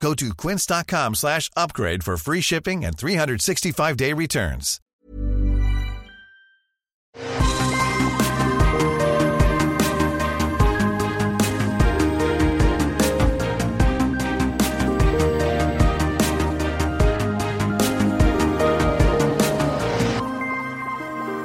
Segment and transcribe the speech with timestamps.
[0.00, 4.80] Go to quince.com slash upgrade for free shipping and 365-day returns.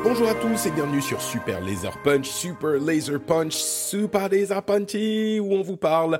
[0.03, 5.39] Bonjour à tous et bienvenue sur Super Laser Punch, Super Laser Punch, Super Laser Punchy,
[5.39, 6.19] où on vous parle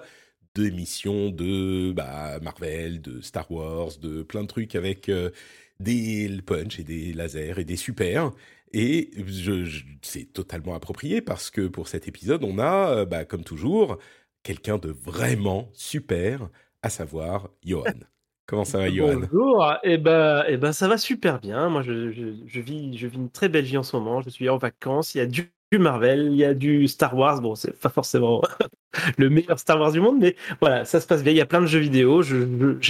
[0.56, 5.32] d'émissions de bah, Marvel, de Star Wars, de plein de trucs avec euh,
[5.80, 8.32] des punch et des lasers et des super.
[8.74, 13.26] Et je, je- c'est totalement approprié parce que pour cet épisode, on a, euh, bah,
[13.26, 13.98] comme toujours,
[14.44, 16.50] quelqu'un de vraiment super,
[16.82, 17.86] à savoir Johan.
[18.46, 19.28] Comment ça va, Johan?
[19.30, 21.70] Bonjour, et ben, eh ben ça va super bien.
[21.70, 24.22] Moi, je, je, je vis, je vis une très belle vie en ce moment.
[24.22, 25.16] Je suis en vacances.
[25.16, 27.42] Il y a du, Marvel, il y a du Star Wars.
[27.42, 28.42] Bon, c'est pas forcément
[29.18, 31.32] le meilleur Star Wars du monde, mais voilà, ça se passe bien.
[31.32, 32.22] Il y a plein de jeux vidéo.
[32.22, 32.36] J'ai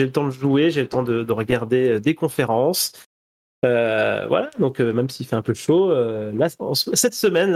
[0.05, 2.93] le temps de jouer, j'ai le temps de, de regarder euh, des conférences.
[3.63, 6.31] Euh, voilà, donc euh, même s'il fait un peu chaud, euh,
[6.73, 7.53] cette semaine,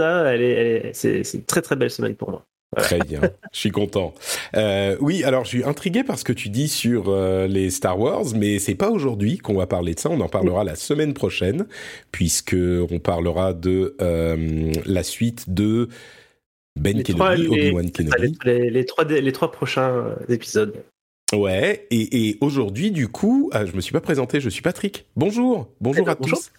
[0.94, 2.46] c'est une très très belle semaine pour moi.
[2.76, 3.20] Très bien,
[3.52, 4.12] je suis content.
[4.54, 7.98] Euh, oui, alors je suis intrigué par ce que tu dis sur euh, les Star
[7.98, 10.10] Wars, mais c'est pas aujourd'hui qu'on va parler de ça.
[10.10, 11.66] On en parlera la semaine prochaine,
[12.12, 12.56] puisque
[12.90, 15.88] on parlera de euh, la suite de
[16.78, 18.38] Ben Les Kenobi, Obi-Wan Les, Kenobi.
[18.44, 20.74] les- les trois, les trois prochains épisodes.
[21.34, 25.06] Ouais, et, et aujourd'hui, du coup, ah, je me suis pas présenté, je suis Patrick.
[25.16, 26.38] Bonjour, bonjour Eh ben, à bonjour.
[26.38, 26.52] tous.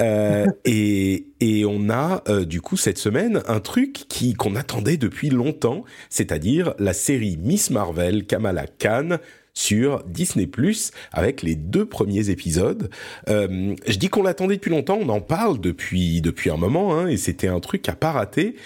[0.00, 4.96] Euh, et, et on a euh, du coup cette semaine un truc qui qu'on attendait
[4.96, 9.18] depuis longtemps, c'est-à-dire la série Miss Marvel Kamala Khan
[9.56, 12.90] sur Disney Plus avec les deux premiers épisodes.
[13.28, 17.06] Euh, je dis qu'on l'attendait depuis longtemps, on en parle depuis depuis un moment, hein,
[17.06, 18.56] et c'était un truc à pas rater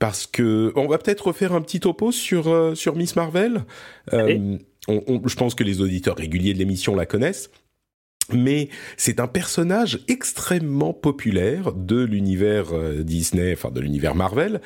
[0.00, 3.64] parce que on va peut-être refaire un petit topo sur euh, sur Miss Marvel.
[4.12, 4.56] Euh,
[4.88, 7.50] on- on- je pense que les auditeurs réguliers de l'émission la connaissent.
[8.32, 14.60] Mais c'est un personnage extrêmement populaire de l'univers euh, Disney, enfin de l'univers Marvel,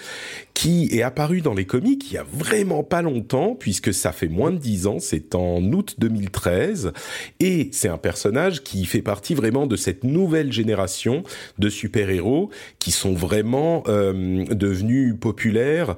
[0.56, 4.28] qui est apparu dans les comics il y a vraiment pas longtemps, puisque ça fait
[4.28, 6.92] moins de dix ans, c'est en août 2013,
[7.40, 11.24] et c'est un personnage qui fait partie vraiment de cette nouvelle génération
[11.58, 15.94] de super-héros qui sont vraiment euh, devenus populaires,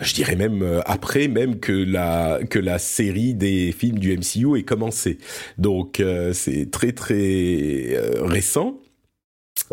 [0.00, 4.58] je dirais même euh, après même que la que la série des films du MCU
[4.58, 5.18] ait commencé.
[5.58, 8.80] Donc euh, c'est très très euh, récent.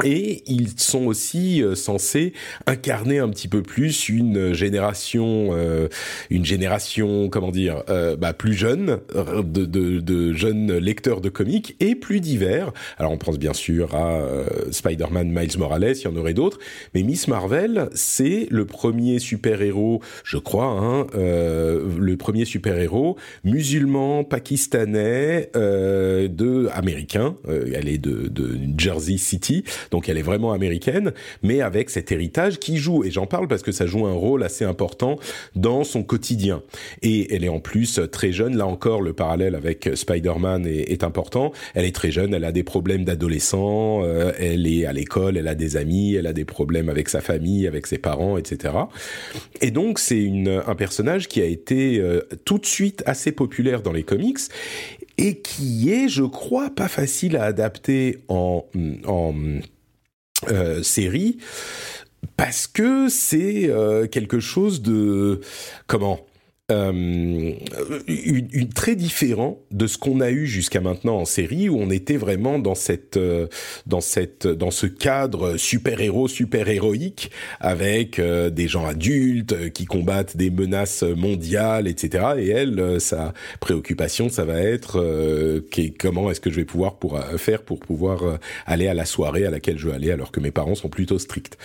[0.04, 2.34] Et ils sont aussi euh, censés
[2.66, 5.88] incarner un petit peu plus une génération, euh,
[6.30, 11.30] une génération, comment dire, euh, bah, plus jeune, euh, de, de, de jeunes lecteurs de
[11.30, 12.74] comics et plus divers.
[12.98, 16.60] Alors on pense bien sûr à euh, Spider-Man, Miles Morales, il y en aurait d'autres,
[16.94, 24.24] mais Miss Marvel, c'est le premier super-héros, je crois, hein, euh, le premier super-héros musulman,
[24.24, 27.36] pakistanais, de américain.
[27.48, 31.14] Elle est de, de Jersey City, donc elle est vraiment américaine,
[31.44, 33.04] mais avec cet héritage qui joue.
[33.04, 35.18] Et j'en parle parce que ça joue un rôle assez important
[35.56, 36.62] dans son quotidien.
[37.02, 38.58] Et elle est en plus très jeune.
[38.58, 41.52] Là encore, le parallèle avec Spider-Man est, important.
[41.74, 45.48] Elle est très jeune, elle a des problèmes d'adolescent, euh, elle est à l'école, elle
[45.48, 48.74] a des amis, elle a des problèmes avec sa famille, avec ses parents, etc.
[49.62, 50.32] Et donc c'est
[50.66, 54.40] un personnage qui a été euh, tout de suite assez populaire dans les comics
[55.18, 58.66] et qui est, je crois, pas facile à adapter en
[59.06, 59.34] en
[60.84, 61.38] série
[62.38, 65.42] parce que c'est euh, quelque chose de
[65.88, 66.20] comment?
[66.72, 67.54] Euh,
[68.08, 72.18] une, très différent de ce qu'on a eu jusqu'à maintenant en série où on était
[72.18, 73.48] vraiment dans cette euh,
[73.86, 77.30] dans cette dans ce cadre super héros super héroïque
[77.60, 83.00] avec euh, des gens adultes euh, qui combattent des menaces mondiales etc et elle euh,
[83.00, 87.80] sa préoccupation ça va être qu'est- comment est-ce que je vais pouvoir pour faire pour
[87.80, 90.90] pouvoir aller à la soirée à laquelle je veux aller alors que mes parents sont
[90.90, 91.58] plutôt stricts.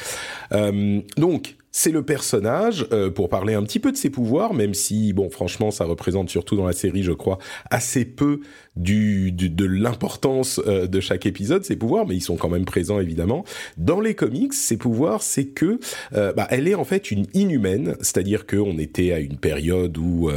[1.17, 5.13] Donc c'est le personnage, euh, pour parler un petit peu de ses pouvoirs, même si,
[5.13, 7.39] bon, franchement, ça représente surtout dans la série, je crois,
[7.71, 8.41] assez peu
[8.77, 13.45] de l'importance euh, de chaque épisode, ses pouvoirs, mais ils sont quand même présents, évidemment.
[13.77, 15.79] Dans les comics, ses pouvoirs, c'est que,
[16.15, 20.31] euh, bah, elle est en fait une inhumaine, c'est-à-dire qu'on était à une période où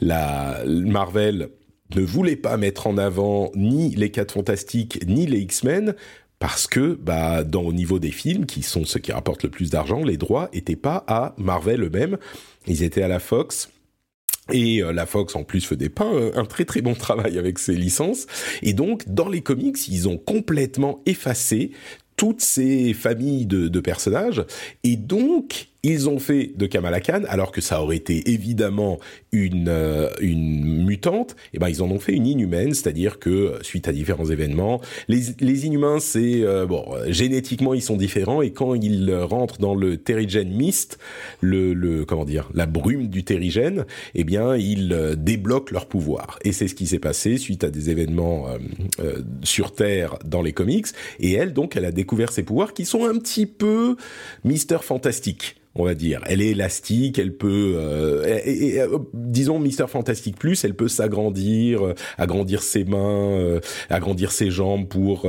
[0.00, 1.48] la Marvel
[1.94, 5.94] ne voulait pas mettre en avant ni les quatre fantastiques ni les X-Men
[6.38, 9.70] parce que bah dans au niveau des films qui sont ceux qui rapportent le plus
[9.70, 12.18] d'argent, les droits étaient pas à Marvel eux-mêmes,
[12.66, 13.70] ils étaient à la Fox.
[14.52, 17.58] Et euh, la Fox en plus faisait pas un, un très très bon travail avec
[17.58, 18.26] ses licences.
[18.62, 21.72] Et donc dans les comics, ils ont complètement effacé
[22.16, 24.44] toutes ces familles de, de personnages.
[24.84, 28.98] Et donc ils ont fait de Kamala Khan, alors que ça aurait été évidemment
[29.44, 33.30] une, euh, une mutante, et eh ben ils en ont fait une inhumaine, c'est-à-dire que
[33.30, 38.52] euh, suite à différents événements, les, inhumains, c'est euh, bon, génétiquement ils sont différents et
[38.52, 40.98] quand ils rentrent dans le terrigène mist,
[41.40, 43.84] le, le comment dire, la brume du terrigène,
[44.14, 46.38] eh bien ils débloquent leur pouvoir.
[46.44, 48.46] Et c'est ce qui s'est passé suite à des événements
[49.42, 50.86] sur Terre dans les comics.
[51.20, 53.96] Et elle, donc, elle a découvert ses pouvoirs qui sont un petit peu
[54.44, 56.22] Mister Fantastique on va dire.
[56.26, 61.94] Elle est élastique, elle peut, euh, euh, disons Mister Fantastic Plus, elle peut s'agrandir, euh,
[62.18, 65.26] agrandir ses mains, agrandir ses jambes pour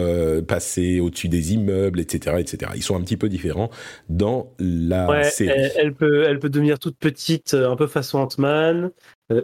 [0.47, 2.71] passer au-dessus des immeubles, etc., etc.
[2.75, 3.69] Ils sont un petit peu différents
[4.09, 5.69] dans la série.
[5.75, 8.91] Elle, peut, elle peut devenir toute petite, un peu façon Ant-Man.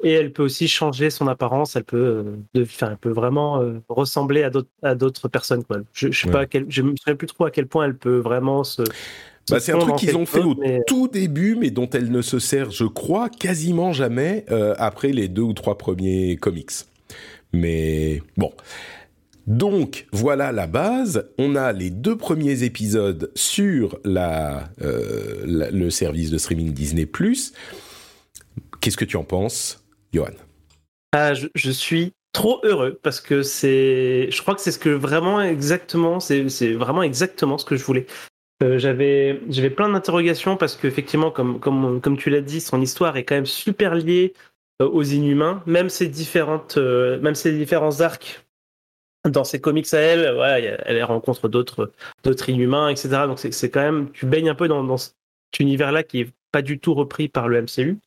[0.03, 1.75] Et elle peut aussi changer son apparence.
[1.75, 4.49] Elle peut, elle peut vraiment ressembler
[4.81, 5.63] à d'autres personnes.
[5.63, 5.79] Quoi.
[5.93, 8.63] Je, je sais pas, je me souviens plus trop à quel point elle peut vraiment
[8.63, 8.83] se,
[9.49, 10.55] bah, c'est un truc qu'ils ont fait au
[10.87, 15.27] tout début, mais dont elle ne se sert, je crois, quasiment jamais euh, après les
[15.27, 16.71] deux ou trois premiers comics.
[17.51, 18.51] Mais bon.
[19.45, 21.29] Donc voilà la base.
[21.37, 27.05] On a les deux premiers épisodes sur la, euh, le service de streaming Disney+.
[28.79, 30.31] Qu'est-ce que tu en penses, Johan?
[31.11, 34.89] Ah, je, je, suis trop heureux parce que c'est, je crois que c'est ce que
[34.89, 38.07] vraiment exactement, c'est vraiment exactement ce que je voulais.
[38.63, 43.17] Euh, j'avais j'avais plein d'interrogations parce qu'effectivement, comme, comme, comme tu l'as dit, son histoire
[43.17, 44.33] est quand même super liée
[44.81, 48.45] euh, aux Inhumains, même ses différentes euh, même ses différents arcs
[49.29, 51.91] dans ses comics à elle, ouais, elle rencontre d'autres
[52.23, 53.09] d'autres Inhumains, etc.
[53.27, 55.15] Donc c'est quand même tu baignes un peu dans, dans cet
[55.59, 57.99] univers-là qui est pas du tout repris par le MCU.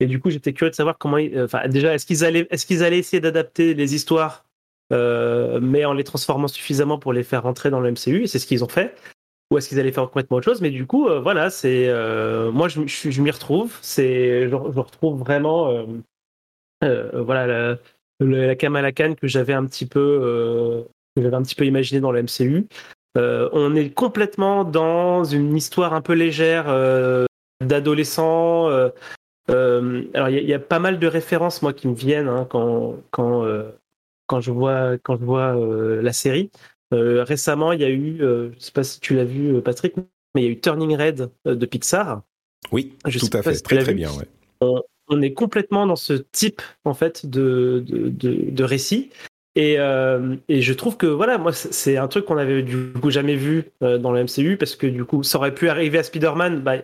[0.00, 2.82] Et du coup, j'étais curieux de savoir comment, enfin déjà, est-ce qu'ils allaient est-ce qu'ils
[2.82, 4.44] allaient essayer d'adapter les histoires
[4.90, 8.46] mais en les transformant suffisamment pour les faire rentrer dans le MCU, et c'est ce
[8.46, 8.94] qu'ils ont fait
[9.54, 12.50] ou est-ce qu'ils allaient faire complètement autre chose Mais du coup, euh, voilà, c'est euh,
[12.50, 13.78] moi je, je, m'y retrouve.
[13.82, 15.86] C'est je, retrouve vraiment
[16.82, 17.78] euh, voilà la,
[18.20, 20.84] la Kamala Khan que j'avais un petit peu
[21.16, 22.66] j'avais un petit peu imaginé dans le MCU.
[23.16, 26.66] on est complètement dans une histoire un peu légère
[27.60, 28.68] d'adolescents.
[29.48, 32.96] alors il y, y, a pas mal de références moi qui me viennent hein, quand
[33.12, 33.46] quand
[34.26, 35.54] quand je vois quand je vois
[36.02, 36.50] la série.
[36.94, 39.56] Euh, récemment, il y a eu, euh, je ne sais pas si tu l'as vu,
[39.56, 42.22] euh, Patrick, mais il y a eu Turning Red de Pixar.
[42.72, 44.10] Oui, tout à fait, très très bien.
[45.08, 48.08] On, est complètement dans ce type en fait de, de,
[48.50, 49.10] de, récit.
[49.54, 53.36] Et, et, je trouve que voilà, moi, c'est un truc qu'on avait du coup jamais
[53.36, 56.62] vu dans le MCU parce que du coup, ça aurait pu arriver à Spider-Man.
[56.62, 56.76] Bah,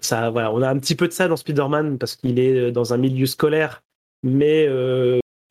[0.00, 2.92] ça, voilà, on a un petit peu de ça dans Spider-Man parce qu'il est dans
[2.92, 3.84] un milieu scolaire,
[4.24, 4.66] mais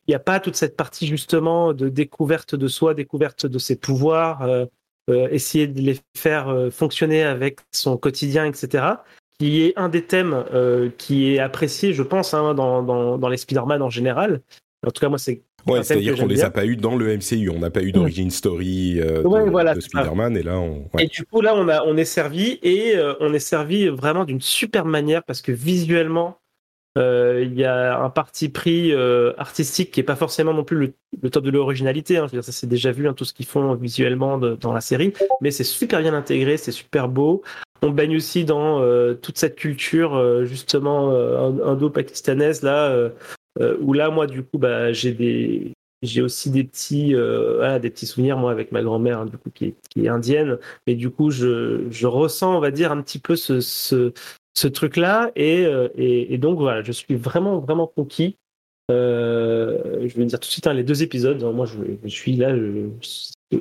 [0.08, 3.76] il n'y a pas toute cette partie justement de découverte de soi, découverte de ses
[3.76, 4.64] pouvoirs, euh,
[5.10, 8.84] euh, essayer de les faire euh, fonctionner avec son quotidien, etc.
[9.38, 10.44] Qui est un des thèmes
[10.96, 14.40] qui est apprécié, je pense, hein, dans, dans, dans, les Spider-Man en général.
[14.84, 17.50] En tout cas, moi, c'est Ouais, c'est-à-dire qu'on les a pas eu dans le MCU,
[17.50, 21.54] on n'a pas eu d'origine story de, Spider-Man, et là, on, et du coup là,
[21.54, 25.52] on a, on est servi et on est servi vraiment d'une super manière parce que
[25.52, 26.38] visuellement,
[26.98, 31.30] il y a un parti pris euh, artistique qui est pas forcément non plus le,
[31.30, 32.18] top de l'originalité.
[32.18, 32.28] Hein.
[32.28, 35.64] ça c'est déjà vu hein, tout ce qu'ils font visuellement dans la série, mais c'est
[35.64, 37.42] super bien intégré, c'est super beau.
[37.82, 41.10] On baigne aussi dans euh, toute cette culture justement
[41.64, 43.10] indo-pakistanaise là,
[43.80, 48.38] où là moi du coup bah, j'ai des j'ai aussi des petits des petits souvenirs
[48.38, 52.06] moi avec ma grand-mère hein, du coup qui est, indienne, mais du coup je, je
[52.06, 54.12] ressens on va dire un petit peu ce
[54.58, 55.30] ce truc-là.
[55.38, 58.36] Euh, et, donc voilà, je suis vraiment, vraiment conquis.
[58.90, 61.42] Euh, je vais dire tout de suite hein, les deux épisodes.
[61.42, 62.56] Moi, je, suis là.
[62.56, 62.88] Je,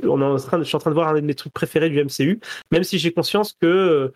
[0.03, 1.89] on est en train, je suis en train de voir un de mes trucs préférés
[1.89, 2.39] du MCU,
[2.71, 4.11] même si j'ai conscience que,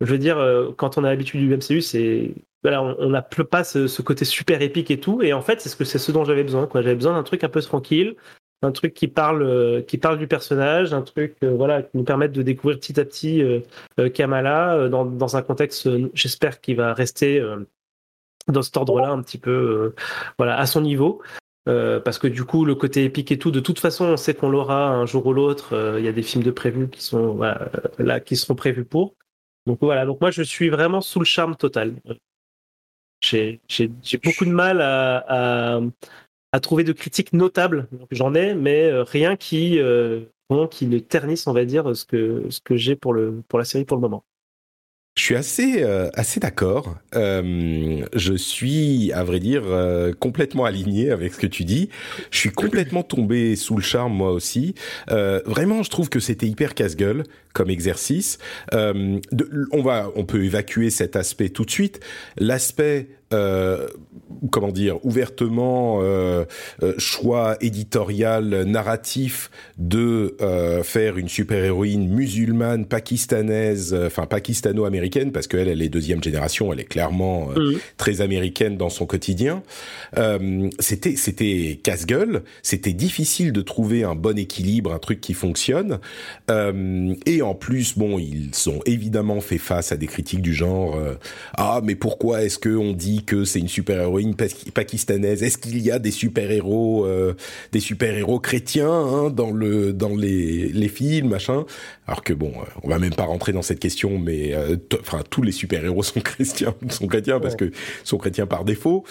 [0.00, 3.62] je veux dire, euh, quand on a l'habitude du MCU, c'est voilà, on n'a pas
[3.62, 5.20] ce, côté super épique et tout.
[5.22, 6.68] Et en fait, c'est ce ce dont j'avais besoin.
[6.72, 8.16] J'avais besoin d'un truc un peu tranquille,
[8.64, 12.04] un truc qui parle, euh, qui parle du personnage, un truc euh, voilà, qui nous
[12.04, 13.60] permette de découvrir petit à petit euh,
[14.10, 17.44] Kamala dans, dans, un contexte, j'espère, qu'il va rester
[18.48, 19.94] dans cet ordre-là un petit peu
[20.38, 21.22] voilà, à son niveau.
[21.66, 24.50] parce que du coup, le côté épique et tout, de toute façon, on sait qu'on
[24.50, 25.96] l'aura un jour ou l'autre.
[25.98, 27.40] Il y a des films de prévus qui sont
[27.98, 29.14] là, qui seront prévus pour.
[29.66, 30.06] Donc voilà.
[30.06, 31.94] Donc moi, je suis vraiment sous le charme total.
[33.20, 33.60] J'ai
[34.22, 35.80] beaucoup de mal à
[36.60, 37.88] trouver de critiques notables.
[38.10, 40.20] J'en ai, mais euh, rien qui, euh,
[40.70, 43.16] qui ne ternissent, on va dire, ce que, ce que j'ai pour,
[43.48, 44.24] pour la série pour le moment.
[45.16, 46.96] Je suis assez euh, assez d'accord.
[47.12, 49.62] Je suis, à vrai dire,
[50.18, 51.88] complètement aligné avec ce que tu dis.
[52.32, 54.74] Je suis complètement tombé sous le charme moi aussi.
[55.08, 57.22] Vraiment, je trouve que c'était hyper casse-gueule
[57.54, 58.38] comme exercice.
[58.74, 62.00] Euh, de, on va, on peut évacuer cet aspect tout de suite.
[62.36, 63.88] L'aspect euh,
[64.50, 66.44] comment dire, ouvertement euh,
[66.82, 75.68] euh, choix éditorial, narratif de euh, faire une super-héroïne musulmane, pakistanaise, enfin pakistano-américaine, parce qu'elle,
[75.68, 77.76] elle est deuxième génération, elle est clairement mmh.
[77.96, 79.62] très américaine dans son quotidien.
[80.78, 85.98] c'était c'était casse-gueule, c'était difficile de trouver un bon équilibre, un truc qui fonctionne.
[86.48, 90.98] et en plus, bon, ils ont évidemment fait face à des critiques du genre
[91.56, 95.42] ah mais pourquoi est-ce que on dit que c'est une super-héroïne pakistanaise?
[95.42, 97.34] Est-ce qu'il y a des super-héros, euh,
[97.72, 101.64] des super-héros chrétiens hein, dans le dans les, les films, machin?
[102.06, 105.22] Alors que bon, euh, on va même pas rentrer dans cette question, mais euh, enfin
[105.28, 107.70] tous les super-héros sont chrétiens, sont chrétiens parce que
[108.04, 109.04] sont chrétiens par défaut.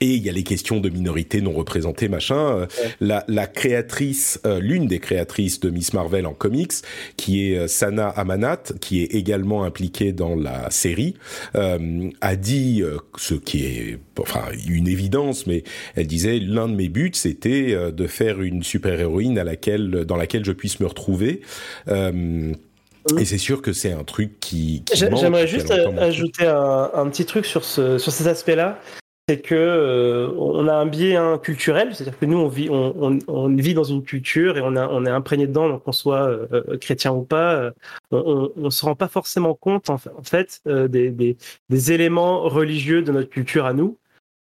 [0.00, 2.56] Et il y a les questions de minorités non représentées, machin.
[2.56, 2.66] Ouais.
[3.00, 6.72] La, la créatrice, euh, l'une des créatrices de Miss Marvel en comics,
[7.16, 11.14] qui est Sana Amanat, qui est également impliquée dans la série,
[11.54, 12.82] a dit
[13.16, 15.64] ce qui est enfin une évidence, mais
[15.96, 20.04] elle disait l'un de mes buts c'était euh, de faire une super héroïne à laquelle
[20.04, 21.40] dans laquelle je puisse me retrouver.
[21.88, 22.52] Euh,
[23.18, 24.84] et c'est sûr que c'est un truc qui.
[24.84, 28.78] qui J'aimerais juste ajouter un, un, petit truc sur, ce, sur ces aspects-là.
[29.28, 32.92] C'est que euh, on a un biais hein, culturel, c'est-à-dire que nous on vit, on,
[33.00, 35.92] on, on, vit dans une culture et on, a, on est imprégné dedans, donc qu'on
[35.92, 37.70] soit euh, chrétien ou pas, euh,
[38.10, 41.36] on, ne se rend pas forcément compte en, fait euh, des, des,
[41.68, 43.96] des, éléments religieux de notre culture à nous.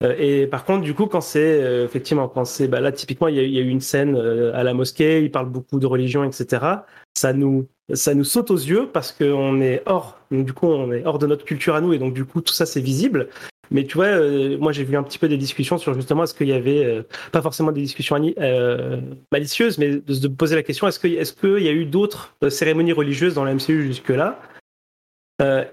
[0.04, 3.30] Euh, et par contre, du coup, quand c'est euh, effectivement, quand c'est bah, là typiquement,
[3.30, 5.86] il y, a, y, a, eu une scène à la mosquée, il parle beaucoup de
[5.86, 6.66] religion, etc.
[7.14, 10.92] Ça nous ça nous saute aux yeux parce qu'on est hors, donc du coup, on
[10.92, 13.30] est hors de notre culture à nous et donc du coup, tout ça c'est visible.
[13.72, 16.34] Mais tu vois, euh, moi j'ai vu un petit peu des discussions sur justement est-ce
[16.34, 20.64] qu'il y avait euh, pas forcément des discussions euh, malicieuses, mais de se poser la
[20.64, 24.10] question est-ce que est-ce qu'il y a eu d'autres cérémonies religieuses dans la MCU jusque
[24.10, 24.40] là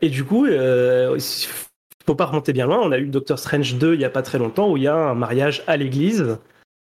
[0.00, 1.20] Et du coup, il
[2.06, 2.80] faut pas remonter bien loin.
[2.82, 4.88] On a eu Doctor Strange 2 il y a pas très longtemps où il y
[4.88, 6.38] a un mariage à l'église.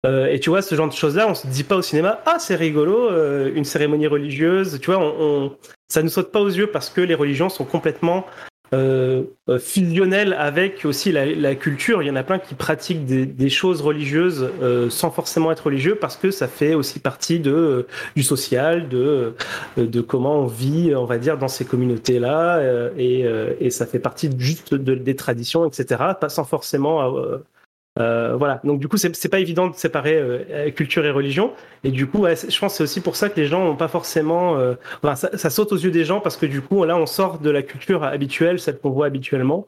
[0.05, 2.55] et tu vois, ce genre de choses-là, on se dit pas au cinéma, ah, c'est
[2.55, 3.09] rigolo,
[3.53, 4.79] une cérémonie religieuse.
[4.79, 5.57] Tu vois, on, on,
[5.89, 8.25] ça nous saute pas aux yeux parce que les religions sont complètement
[8.73, 12.03] euh, euh, fusionnel avec aussi la, la, culture.
[12.03, 15.65] Il y en a plein qui pratiquent des, des choses religieuses euh, sans forcément être
[15.65, 19.33] religieux parce que ça fait aussi partie de euh, du social, de
[19.77, 23.25] de comment on vit, on va dire, dans ces communautés-là, euh, et,
[23.65, 26.03] et ça fait partie juste de, des traditions, etc.
[26.19, 27.01] Pas sans forcément
[27.99, 28.61] euh, voilà.
[28.63, 31.53] Donc du coup, c'est pas évident de séparer euh, culture et religion.
[31.83, 33.87] Et du coup, ouais, je pense c'est aussi pour ça que les gens n'ont pas
[33.87, 34.57] forcément.
[34.57, 37.05] Euh, enfin, ça, ça, saute aux yeux des gens parce que du coup, là, on
[37.05, 39.67] sort de la culture habituelle, celle qu'on voit habituellement.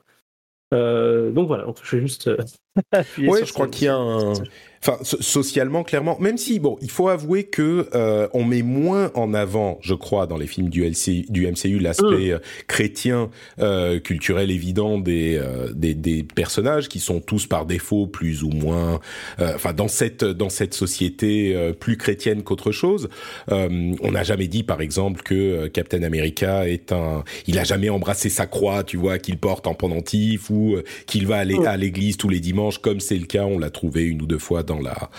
[0.72, 1.64] Donc voilà.
[1.64, 2.30] Donc, je vais juste.
[2.94, 4.34] ouais, je crois qu'il y a un
[4.82, 9.34] enfin socialement clairement même si bon il faut avouer que euh, on met moins en
[9.34, 12.40] avant je crois dans les films du, LC, du MCU l'aspect mmh.
[12.68, 18.44] chrétien euh, culturel évident des, euh, des, des personnages qui sont tous par défaut plus
[18.44, 19.02] ou moins
[19.40, 23.10] euh, enfin dans cette dans cette société euh, plus chrétienne qu'autre chose
[23.50, 28.30] on n'a jamais dit par exemple que Captain America est un il a jamais embrassé
[28.30, 31.68] sa croix tu vois qu'il porte en pendentif ou qu'il va aller mmh.
[31.68, 34.38] à l'église tous les dimanches comme c'est le cas on l'a trouvé une ou deux
[34.38, 35.10] fois dans la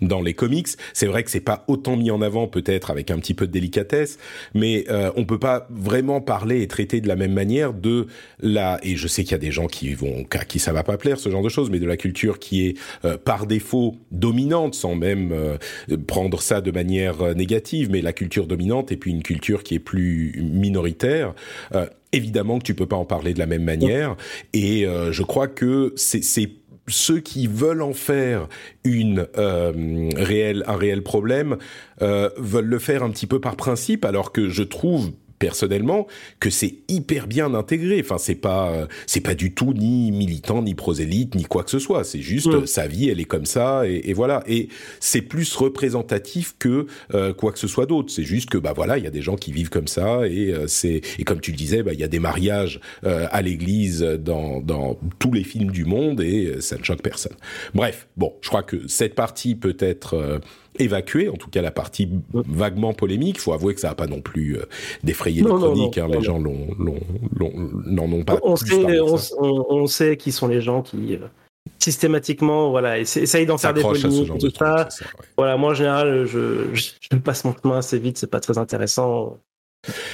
[0.00, 0.68] dans les comics.
[0.94, 3.52] C'est vrai que c'est pas autant mis en avant peut-être avec un petit peu de
[3.52, 4.18] délicatesse,
[4.54, 8.06] mais euh, on peut pas vraiment parler et traiter de la même manière de
[8.40, 10.82] la et je sais qu'il y a des gens qui vont à qui ça va
[10.82, 13.96] pas plaire ce genre de choses, mais de la culture qui est euh, par défaut
[14.10, 15.56] dominante sans même euh,
[16.06, 19.74] prendre ça de manière euh, négative, mais la culture dominante et puis une culture qui
[19.74, 21.34] est plus minoritaire.
[22.12, 24.16] Évidemment que tu peux pas en parler de la même manière
[24.52, 26.50] et je crois que c'est
[26.90, 28.48] ceux qui veulent en faire
[28.84, 30.10] une euh,
[30.66, 31.56] un réel problème
[32.02, 36.06] euh, veulent le faire un petit peu par principe alors que je trouve personnellement
[36.38, 38.00] que c'est hyper bien intégré.
[38.00, 41.70] Enfin, c'est pas euh, c'est pas du tout ni militant, ni prosélyte, ni quoi que
[41.70, 42.04] ce soit.
[42.04, 42.66] C'est juste mmh.
[42.66, 44.44] sa vie, elle est comme ça, et, et voilà.
[44.46, 44.68] Et
[45.00, 48.12] c'est plus représentatif que euh, quoi que ce soit d'autre.
[48.12, 50.52] C'est juste que bah voilà, il y a des gens qui vivent comme ça, et
[50.52, 53.42] euh, c'est et comme tu le disais, bah il y a des mariages euh, à
[53.42, 57.36] l'église dans dans tous les films du monde, et euh, ça ne choque personne.
[57.74, 60.40] Bref, bon, je crois que cette partie peut être
[60.78, 63.36] évacuer, en tout cas la partie vaguement polémique.
[63.36, 64.66] Il faut avouer que ça n'a pas non plus euh,
[65.02, 65.96] défrayé non, les chroniques.
[65.96, 68.38] Non, non, hein, les gens n'en ont pas.
[68.42, 71.18] On sait, on, on, sait qui sont les gens qui,
[71.78, 74.88] systématiquement, voilà, essaye d'en faire des polémiques, tout ça.
[75.36, 79.38] Voilà, moi en général, je, je, passe mon chemin assez vite, c'est pas très intéressant.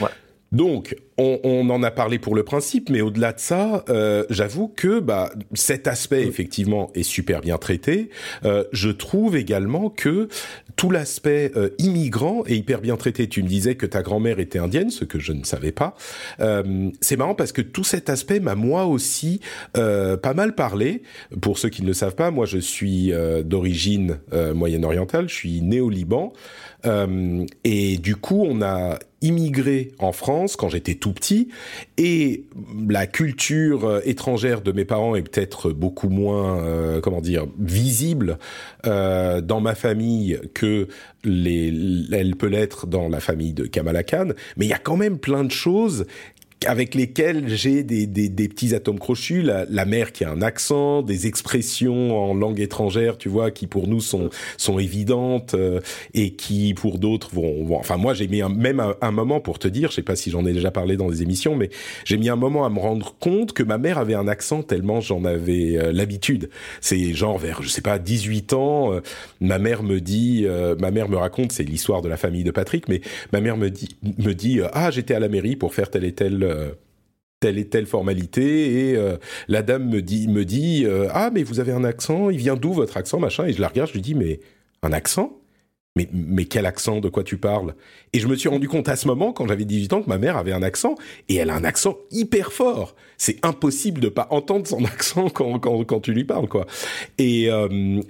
[0.00, 0.08] Ouais.
[0.53, 5.00] Donc, on, en a parlé pour le principe, mais au-delà de ça, euh, j'avoue que
[5.00, 8.11] bah, cet aspect effectivement est super bien traité.
[8.45, 10.29] Euh, je trouve également que
[10.76, 13.29] tout l'aspect euh, immigrant est hyper bien traité.
[13.29, 15.95] Tu me disais que ta grand-mère était indienne, ce que je ne savais pas.
[17.00, 19.41] c'est marrant parce que tout cet aspect m'a moi aussi
[19.73, 21.03] pas mal parlé.
[21.41, 23.12] Pour ceux qui ne le savent pas, moi je suis
[23.45, 24.19] d'origine
[24.55, 26.33] moyenne-orientale, je suis né au Liban.
[27.65, 31.49] et du coup, on a immigré en France quand j'étais tout petit.
[31.99, 32.45] Et
[32.88, 38.38] la culture euh, étrangère de mes parents est peut-être beaucoup moins euh, comment dire visible
[38.87, 40.88] euh, dans ma famille que
[41.25, 44.28] elle peut l'être dans la famille de Kamala Khan.
[44.56, 46.06] Mais il y a quand même plein de choses
[46.64, 50.40] avec lesquels j'ai des, des, des, petits atomes crochus, la, la, mère qui a un
[50.40, 55.80] accent, des expressions en langue étrangère, tu vois, qui pour nous sont sont évidentes euh,
[56.14, 59.68] et qui pour d'autres vont, Enfin, moi, j'ai mis un, même un, moment pour te
[59.68, 61.68] dire, je sais pas si j'en ai déjà parlé dans des émissions, mais
[62.04, 65.00] j'ai mis un moment à me rendre compte que ma mère avait un accent tellement
[65.00, 66.48] j'en avais euh, l'habitude.
[66.80, 69.00] C'est genre vers, je sais pas, 18 ans, euh,
[69.40, 70.46] ma mère me dit,
[70.78, 73.00] ma mère me raconte, c'est l'histoire de la famille de Patrick, mais
[73.32, 76.12] ma mère me dit, me dit, ah, j'étais à la mairie pour faire telle et
[76.12, 76.71] telle euh,
[77.41, 81.43] telle et telle formalité et euh, la dame me dit me dit euh, ah mais
[81.43, 83.45] vous avez un accent il vient d'où votre accent machin?
[83.47, 84.41] Et je la regarde je lui dis mais
[84.83, 85.38] un accent?
[85.97, 87.75] Mais, mais quel accent De quoi tu parles?
[88.12, 90.19] Et je me suis rendu compte à ce moment, quand j'avais 18 ans, que ma
[90.19, 90.95] mère avait un accent,
[91.31, 92.95] et elle a un accent hyper fort.
[93.17, 96.67] C'est impossible de pas entendre son accent quand, quand, quand tu lui parles, quoi.
[97.17, 97.49] Et,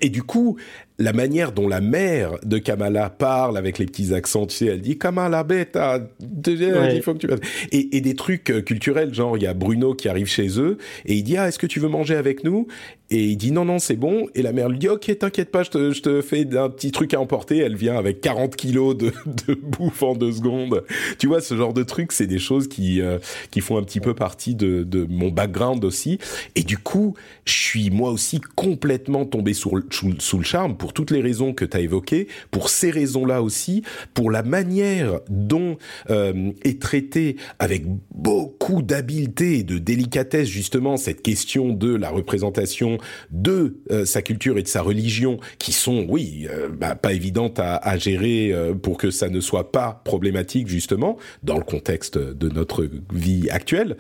[0.01, 0.59] et du coup,
[0.99, 4.81] la manière dont la mère de Kamala parle avec les petits accents, tu sais, elle
[4.81, 6.01] dit Kamala bêta,
[6.47, 7.29] il faut que tu
[7.73, 10.79] et, et des trucs euh, culturels, genre il y a Bruno qui arrive chez eux
[11.05, 12.67] et il dit ah est-ce que tu veux manger avec nous?
[13.11, 14.27] Et il dit non non c'est bon.
[14.35, 16.91] Et la mère lui dit ok t'inquiète pas je te, je te fais un petit
[16.91, 17.59] truc à emporter.
[17.59, 19.13] Elle vient avec 40 kilos de,
[19.47, 20.83] de bouffe en deux secondes.
[21.19, 23.19] Tu vois ce genre de trucs c'est des choses qui euh,
[23.51, 26.19] qui font un petit peu partie de, de mon background aussi.
[26.55, 30.86] Et du coup je suis moi aussi complètement tombé sous, sous, sous le charme pour
[30.93, 33.83] toutes les raisons que tu as évoquées, pour ces raisons-là aussi,
[34.15, 35.77] pour la manière dont
[36.11, 42.99] euh, est traitée avec beaucoup d'habileté et de délicatesse justement cette question de la représentation
[43.31, 47.59] de euh, sa culture et de sa religion, qui sont, oui, euh, bah, pas évidentes
[47.59, 52.49] à, à gérer pour que ça ne soit pas problématique justement dans le contexte de
[52.49, 53.97] notre vie actuelle.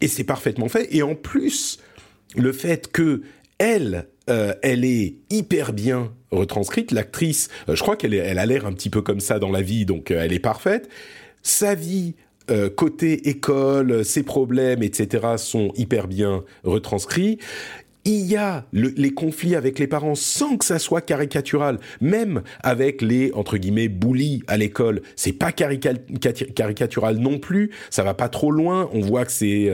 [0.00, 0.88] et c'est parfaitement fait.
[0.94, 1.78] Et en plus,
[2.36, 3.22] le fait que
[3.58, 6.90] elle euh, elle est hyper bien retranscrite.
[6.90, 9.62] L'actrice, euh, je crois qu'elle elle a l'air un petit peu comme ça dans la
[9.62, 10.88] vie, donc euh, elle est parfaite.
[11.42, 12.14] Sa vie
[12.76, 15.34] côté école, ses problèmes, etc.
[15.36, 17.40] sont hyper bien retranscrits
[18.04, 23.02] il y a les conflits avec les parents sans que ça soit caricatural, même avec
[23.02, 28.52] les entre guillemets bullies à l'école, c'est pas caricatural non plus, ça va pas trop
[28.52, 29.72] loin, on voit que c'est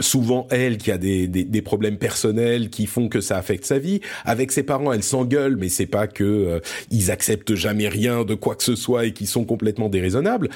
[0.00, 4.00] souvent elle qui a des, des, problèmes personnels qui font que ça affecte sa vie.
[4.24, 8.34] Avec ses parents, elle s'engueule, mais c'est pas que euh, ils acceptent jamais rien de
[8.34, 10.48] quoi que ce soit et qui sont complètement déraisonnables.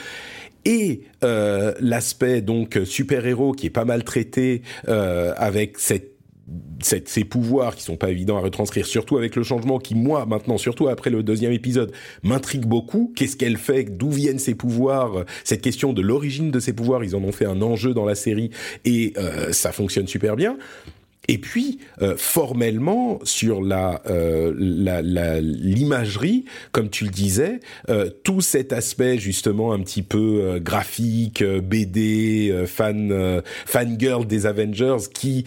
[0.65, 6.12] Et euh, l'aspect donc super héros qui est pas mal traité euh, avec cette
[6.81, 10.59] ces pouvoirs qui sont pas évidents à retranscrire, surtout avec le changement qui, moi, maintenant,
[10.59, 13.13] surtout après le deuxième épisode, m'intrigue beaucoup.
[13.15, 13.85] Qu'est-ce qu'elle fait?
[13.85, 15.25] D'où viennent ses pouvoirs?
[15.45, 18.15] Cette question de l'origine de ses pouvoirs, ils en ont fait un enjeu dans la
[18.15, 18.51] série
[18.85, 20.57] et euh, ça fonctionne super bien.
[21.29, 24.53] Et puis, euh, formellement, sur la euh,
[25.41, 31.45] l'imagerie, comme tu le disais, euh, tout cet aspect justement un petit peu euh, graphique,
[31.45, 35.45] BD, fan fangirl des Avengers, qui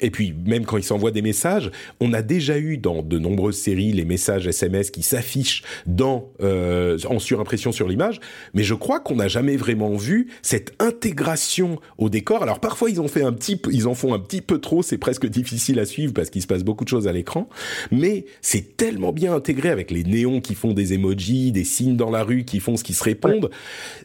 [0.00, 3.58] et puis même quand ils s'envoient des messages, on a déjà eu dans de nombreuses
[3.58, 8.20] séries les messages SMS qui s'affichent dans en surimpression sur l'image,
[8.54, 12.42] mais je crois qu'on n'a jamais vraiment vu cette intégration au décor.
[12.42, 14.98] Alors parfois ils ont fait un petit, ils en font un petit peu trop c'est
[14.98, 17.48] presque difficile à suivre parce qu'il se passe beaucoup de choses à l'écran,
[17.90, 22.12] mais c'est tellement bien intégré avec les néons qui font des emojis, des signes dans
[22.12, 23.50] la rue qui font ce qui se répondent.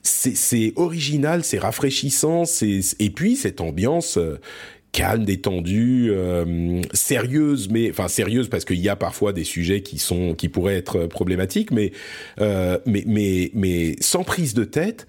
[0.02, 4.40] C'est original, c'est rafraîchissant, et puis cette ambiance euh,
[4.92, 10.00] calme, détendue, euh, sérieuse, mais enfin sérieuse parce qu'il y a parfois des sujets qui
[10.00, 11.92] sont qui pourraient être problématiques, mais
[12.42, 15.06] euh, mais mais mais sans prise de tête.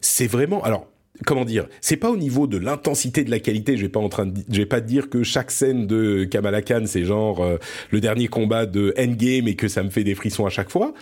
[0.00, 0.89] C'est vraiment alors
[1.26, 3.76] comment dire, c'est pas au niveau de l'intensité de la qualité.
[3.76, 6.84] Je vais pas en train de, vais pas dire que chaque scène de Kamala Khan
[6.86, 7.56] c'est genre euh,
[7.90, 10.94] le dernier combat de Endgame et que ça me fait des frissons à chaque fois.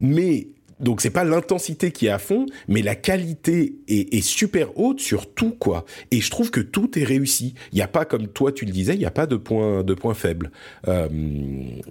[0.00, 0.48] Mais
[0.80, 5.32] donc c'est pas l'intensité qui est à fond, mais la qualité est, super haute sur
[5.32, 5.84] tout quoi.
[6.10, 7.54] Et je trouve que tout est réussi.
[7.72, 9.82] Il n'y a pas comme toi tu le disais, il n'y a pas de point
[9.82, 10.50] de point faible.
[10.88, 11.08] Euh,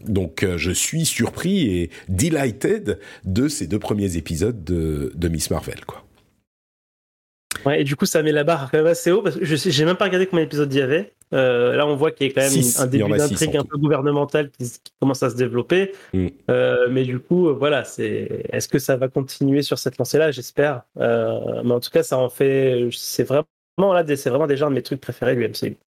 [0.08, 5.52] donc euh, je suis surpris et delighted de ces deux premiers épisodes de, de Miss
[5.52, 6.09] Marvel quoi.
[7.66, 9.56] Ouais, et du coup, ça met la barre quand même assez haut parce que je
[9.56, 11.14] j'ai même pas regardé combien d'épisodes il y avait.
[11.34, 14.50] Euh, là, on voit qu'il y a quand même un début d'intrigue un peu gouvernemental
[14.52, 15.92] qui, commence à se développer.
[16.14, 16.28] Mm.
[16.50, 20.32] Euh, mais du coup, euh, voilà, c'est est-ce que ça va continuer sur cette lancée-là?
[20.32, 20.84] J'espère.
[20.98, 22.90] Euh, mais en tout cas, ça en fait.
[22.92, 25.78] C'est vraiment là, c'est vraiment déjà un de mes trucs préférés du MCU.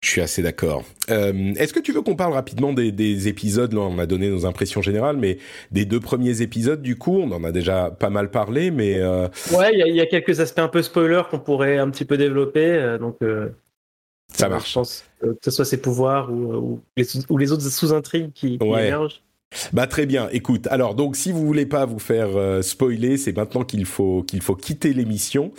[0.00, 0.84] Je suis assez d'accord.
[1.10, 3.72] Euh, Est-ce que tu veux qu'on parle rapidement des, des, épisodes?
[3.72, 5.38] Là, on a donné nos impressions générales, mais
[5.72, 8.98] des deux premiers épisodes, du coup, on en a déjà pas mal parlé, mais...
[8.98, 9.26] Euh...
[9.52, 12.16] Ouais, il y, y, a quelques aspects un peu spoilers qu'on pourrait un petit peu
[12.16, 13.16] développer, euh, donc...
[14.32, 14.68] Ça marche.
[14.68, 18.58] Je pense que ce soit ses pouvoirs ou, ou, les, ou les, autres sous-intrigues qui,
[18.58, 18.88] qui ouais.
[18.88, 19.22] émergent.
[19.72, 20.28] Bah très bien.
[20.30, 24.22] Écoute, alors donc si vous voulez pas vous faire euh, spoiler, c'est maintenant qu'il faut
[24.22, 25.52] qu'il faut quitter l'émission.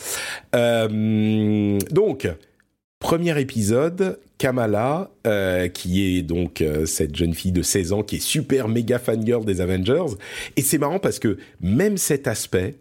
[0.56, 2.28] Euh, donc
[3.00, 8.18] Premier épisode, Kamala, euh, qui est donc euh, cette jeune fille de 16 ans qui
[8.18, 10.16] est super méga fangirl des Avengers.
[10.58, 12.76] Et c'est marrant parce que même cet aspect,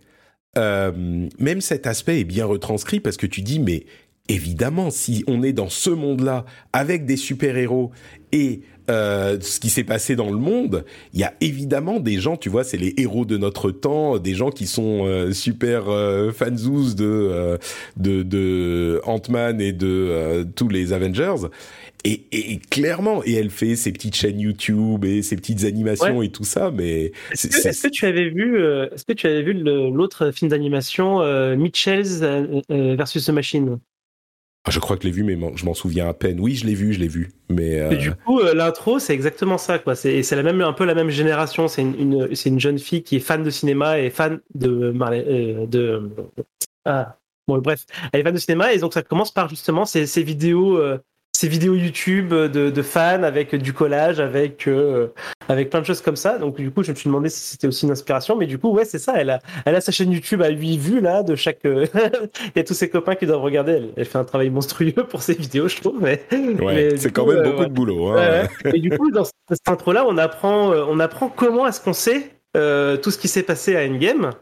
[0.57, 3.87] euh, même cet aspect est bien retranscrit parce que tu dis mais
[4.29, 7.93] évidemment si on est dans ce monde-là avec des super-héros
[8.33, 12.37] et euh, ce qui s'est passé dans le monde, il y a évidemment des gens,
[12.37, 16.31] tu vois, c'est les héros de notre temps, des gens qui sont euh, super euh,
[16.31, 17.59] de euh,
[17.97, 21.49] de, de Ant-Man et de tous les Avengers.
[22.05, 26.27] Et, et, clairement, et elle fait ses petites chaînes YouTube et ses petites animations ouais.
[26.27, 28.57] et tout ça, mais est-ce que, est que, tu avais vu,
[28.93, 31.19] est-ce que tu avais vu l'autre film d'animation
[31.57, 32.21] Mitchell's
[32.69, 33.79] versus The Machine?
[34.71, 36.41] Je crois que je l'ai vu, mais je m'en souviens à peine.
[36.41, 37.31] Oui, je l'ai vu, je l'ai vu.
[37.49, 37.95] Mais euh...
[37.97, 39.95] du coup, euh, l'intro, c'est exactement ça, quoi.
[39.95, 41.69] C'est, c'est la même, un peu la même génération.
[41.69, 44.93] C'est une, une, c'est une jeune fille qui est fan de cinéma et fan de,
[44.95, 46.11] euh, de,
[46.85, 50.07] ah, bon, bref, elle est fan de cinéma et donc ça commence par justement ces,
[50.07, 50.81] ces vidéos
[51.39, 55.09] euh, ces vidéos YouTube de, de, fans avec du collage, avec euh,
[55.49, 56.39] avec plein de choses comme ça.
[56.39, 58.71] Donc du coup, je me suis demandé si c'était aussi une inspiration, mais du coup,
[58.71, 59.15] ouais, c'est ça.
[59.17, 61.65] Elle a elle a sa chaîne YouTube à 8 vues là de chaque.
[61.65, 63.73] Euh, Il y a tous ses copains qui doivent regarder.
[63.73, 66.01] Elle, elle, fait un travail monstrueux pour ses vidéos, je trouve.
[66.01, 67.69] Mais, ouais, c'est quand même euh, beaucoup ouais.
[67.69, 68.09] de boulot.
[68.09, 68.47] Hein.
[68.65, 71.93] Ouais, et du coup, dans cette intro là, on apprend on apprend comment est-ce qu'on
[71.93, 74.33] sait tout ce qui s'est passé à Endgame.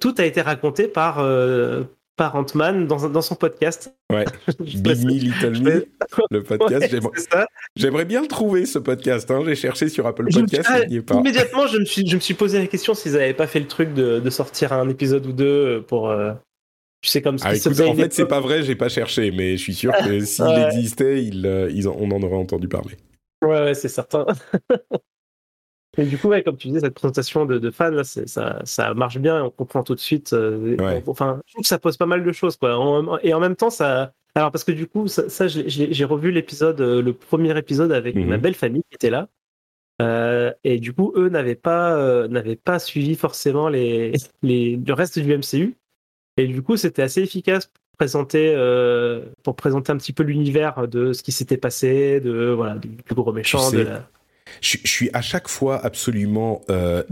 [0.00, 1.24] tout a été raconté par
[2.16, 3.94] par Ant-Man dans, dans, son podcast.
[4.12, 4.24] Ouais,
[4.60, 5.86] Big Me, Little Me,
[6.30, 6.92] le podcast.
[6.92, 7.44] Ouais,
[7.76, 9.30] J'aimerais bien le trouver, ce podcast.
[9.30, 9.42] Hein.
[9.46, 11.16] J'ai cherché sur Apple Podcast, il n'y est pas.
[11.16, 13.66] Immédiatement, je me, suis, je me suis posé la question s'ils n'avaient pas fait le
[13.66, 16.10] truc de, de, sortir un épisode ou deux pour...
[16.10, 16.32] Euh,
[17.02, 19.62] tu sais, comme ah, écoute, En fait, c'est pas vrai, j'ai pas cherché, mais je
[19.62, 20.66] suis sûr que s'il ouais.
[20.66, 22.96] existait, il, euh, ils en, on en aurait entendu parler.
[23.42, 24.24] Ouais, ouais, c'est certain.
[25.98, 28.94] Et du coup, ouais, comme tu disais, cette présentation de, de fans, là, ça, ça
[28.94, 30.32] marche bien, on comprend tout de suite.
[30.32, 31.02] Euh, ouais.
[31.06, 32.70] Enfin, je trouve que ça pose pas mal de choses, quoi.
[33.22, 34.14] Et en même temps, ça.
[34.34, 38.14] Alors, parce que du coup, ça, ça j'ai revu l'épisode, euh, le premier épisode avec
[38.14, 38.26] mm -hmm.
[38.26, 39.28] ma belle famille qui était là.
[40.00, 44.94] Euh, et du coup, eux n'avaient pas, euh, n'avaient pas suivi forcément les, les, le
[44.94, 45.76] reste du MCU.
[46.38, 48.46] Et du coup, c'était assez efficace pour présenter,
[49.42, 53.34] pour présenter un petit peu l'univers de ce qui s'était passé, de voilà, du gros
[53.34, 54.08] méchant, de la
[54.60, 57.02] je, je, suis à chaque fois absolument euh,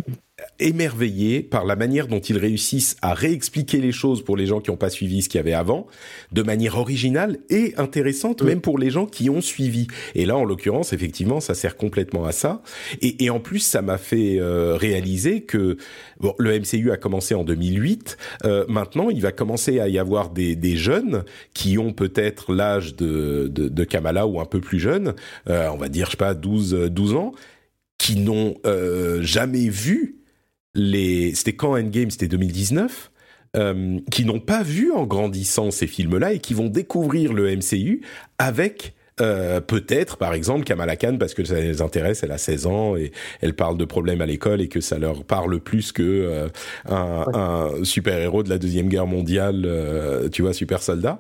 [0.59, 4.71] émerveillé par la manière dont ils réussissent à réexpliquer les choses pour les gens qui
[4.71, 5.87] n'ont pas suivi ce qu'il y avait avant,
[6.33, 8.49] de manière originale et intéressante, oui.
[8.49, 9.87] même pour les gens qui ont suivi.
[10.15, 12.63] Et là, en l'occurrence, effectivement, ça sert complètement à ça.
[13.01, 15.77] Et, et en plus, ça m'a fait euh, réaliser que
[16.19, 18.17] bon, le MCU a commencé en 2008.
[18.45, 21.25] Euh, maintenant, il va commencer à y avoir des, des jeunes
[21.55, 25.15] qui ont peut-être l'âge de, de, de, Kamala ou un peu plus jeunes,
[25.49, 27.33] euh, on va dire, je sais pas, 12, 12 ans,
[27.99, 30.20] qui n'ont euh, jamais vu
[30.75, 33.11] c'était quand Endgame, c'était 2019,
[33.57, 38.03] euh, qui n'ont pas vu en grandissant ces films-là et qui vont découvrir le MCU
[38.39, 42.67] avec euh, peut-être, par exemple, Kamala Khan, parce que ça les intéresse, elle a 16
[42.67, 46.03] ans et elle parle de problèmes à l'école et que ça leur parle plus que
[46.03, 46.49] euh,
[46.89, 51.19] un, un super-héros de la Deuxième Guerre mondiale, euh, tu vois, super soldat.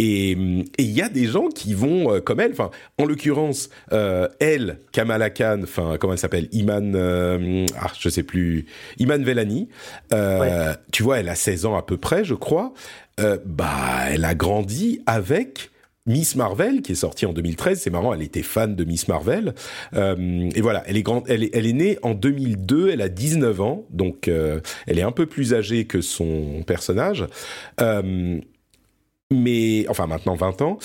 [0.00, 2.52] Et il y a des gens qui vont euh, comme elle.
[2.52, 8.08] Enfin, en l'occurrence, euh, elle, Kamala Khan, enfin comment elle s'appelle, Iman, euh, ah je
[8.08, 8.66] sais plus,
[8.98, 9.68] Iman Velani.
[10.12, 10.76] Euh, ouais.
[10.92, 12.72] Tu vois, elle a 16 ans à peu près, je crois.
[13.18, 15.70] Euh, bah, elle a grandi avec.
[16.08, 19.54] Miss Marvel qui est sortie en 2013, c'est marrant, elle était fan de Miss Marvel.
[19.94, 23.84] Euh, et voilà, elle est grande, elle est, née en 2002, elle a 19 ans,
[23.90, 27.26] donc euh, elle est un peu plus âgée que son personnage.
[27.80, 28.40] Euh,
[29.30, 30.78] mais enfin maintenant 20 ans.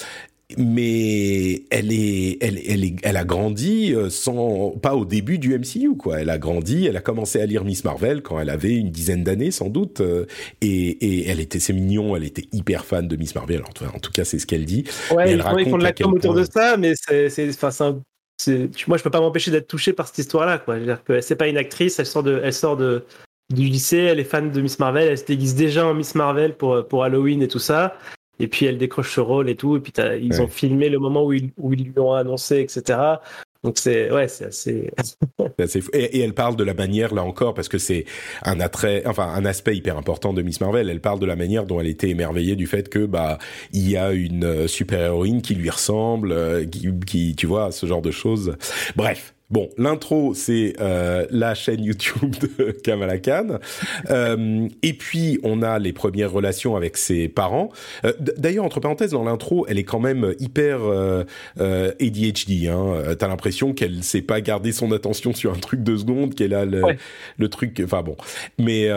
[0.57, 5.57] Mais elle est, elle, elle est, elle a grandi euh, sans, pas au début du
[5.57, 6.21] MCU quoi.
[6.21, 9.23] Elle a grandi, elle a commencé à lire Miss Marvel quand elle avait une dizaine
[9.23, 10.25] d'années sans doute, euh,
[10.61, 13.63] et, et elle était, c'est mignon, elle était hyper fan de Miss Marvel.
[13.63, 14.85] En tout cas, c'est ce qu'elle dit.
[15.11, 18.01] Ouais, elle ils font de la com autour de ça, mais c'est, enfin,
[18.87, 20.79] moi je peux pas m'empêcher d'être touché par cette histoire-là quoi.
[20.79, 23.03] dire que c'est pas une actrice, elle sort de, elle sort de
[23.53, 26.55] du lycée, elle est fan de Miss Marvel, elle se déguise déjà en Miss Marvel
[26.55, 27.95] pour, pour Halloween et tout ça.
[28.39, 29.77] Et puis elle décroche ce rôle et tout.
[29.77, 33.17] Et puis ils ont filmé le moment où ils, où ils lui ont annoncé, etc.
[33.63, 34.91] Donc c'est ouais, c'est assez.
[35.93, 38.03] et, elle parle de la manière là encore parce que c'est
[38.43, 40.89] un attrait, enfin un aspect hyper important de Miss Marvel.
[40.89, 43.37] Elle parle de la manière dont elle était émerveillée du fait que bah
[43.71, 47.71] il y a une euh, super héroïne qui lui ressemble, euh, qui, qui tu vois
[47.71, 48.57] ce genre de choses.
[48.97, 53.59] Bref, Bon, l'intro, c'est euh, la chaîne YouTube de Kamala Khan.
[54.09, 57.69] Euh, et puis, on a les premières relations avec ses parents.
[58.05, 61.23] Euh, D'ailleurs, entre parenthèses, dans l'intro, elle est quand même hyper euh,
[61.59, 62.67] euh ADHD.
[62.67, 63.15] Hein.
[63.19, 66.65] T'as l'impression qu'elle sait pas garder son attention sur un truc de seconde, qu'elle a
[66.65, 66.81] le,
[67.37, 67.81] le, truc...
[67.83, 68.15] Enfin bon.
[68.57, 68.89] Mais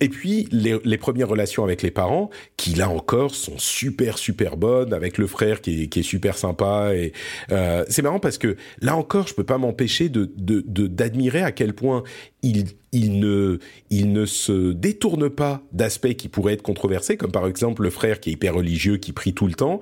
[0.00, 4.56] Et puis, les, les, premières relations avec les parents, qui là encore sont super, super
[4.56, 6.94] bonnes, avec le frère qui est, qui est super sympa.
[6.94, 7.12] Et
[7.88, 10.30] c'est marrant parce que là encore, je peux pas m'empêcher de
[10.86, 12.02] d'admirer à quel point
[12.42, 13.58] il, il, ne,
[13.90, 18.20] il ne se détourne pas d'aspects qui pourraient être controversés, comme par exemple le frère
[18.20, 19.80] qui est hyper religieux, qui prie tout le temps,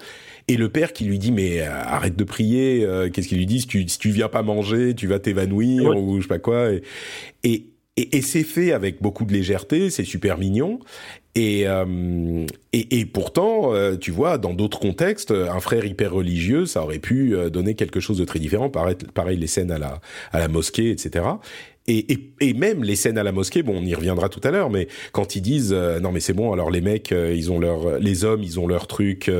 [0.48, 3.46] et le père qui lui dit mais euh, arrête de prier, euh, qu'est-ce qu'il lui
[3.46, 3.60] dit?
[3.60, 6.72] Si tu, si tu viens pas manger, tu vas t'évanouir ou je sais pas quoi.
[6.72, 6.82] Et,
[7.44, 10.80] et, et c'est fait avec beaucoup de légèreté, c'est super mignon.
[11.36, 16.64] Et, euh, et, et, pourtant, euh, tu vois, dans d'autres contextes, un frère hyper religieux,
[16.64, 18.70] ça aurait pu euh, donner quelque chose de très différent.
[18.70, 20.00] Pareil, pareil les scènes à la,
[20.32, 21.26] à la mosquée, etc.
[21.88, 24.50] Et, et, et, même les scènes à la mosquée, bon, on y reviendra tout à
[24.50, 28.00] l'heure, mais quand ils disent non mais c'est bon, alors les mecs, ils ont leur,
[28.00, 29.30] les hommes, ils ont leur truc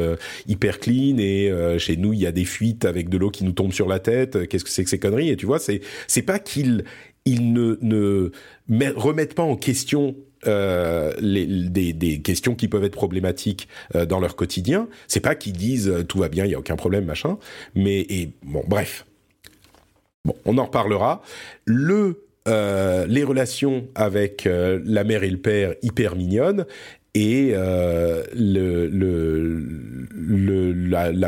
[0.46, 3.50] hyper clean et chez nous il y a des fuites avec de l'eau qui nous
[3.50, 4.46] tombe sur la tête.
[4.46, 5.30] Qu'est-ce que c'est que ces conneries?
[5.30, 6.84] Et tu vois, c'est c'est pas qu'ils
[7.26, 8.30] ils ne
[8.96, 10.14] remettent pas en question
[10.46, 14.88] euh, des, questions qui peuvent être problématiques euh, dans leur quotidien.
[15.08, 17.38] C'est pas qu'ils disent euh, tout va bien, il y a aucun problème, machin.
[17.74, 18.06] Mais
[18.44, 19.06] bon, bref.
[20.24, 21.22] Bon, on en reparlera.
[21.64, 26.64] Le les relations avec la mère et le père hyper mignonnes
[27.12, 27.90] et la,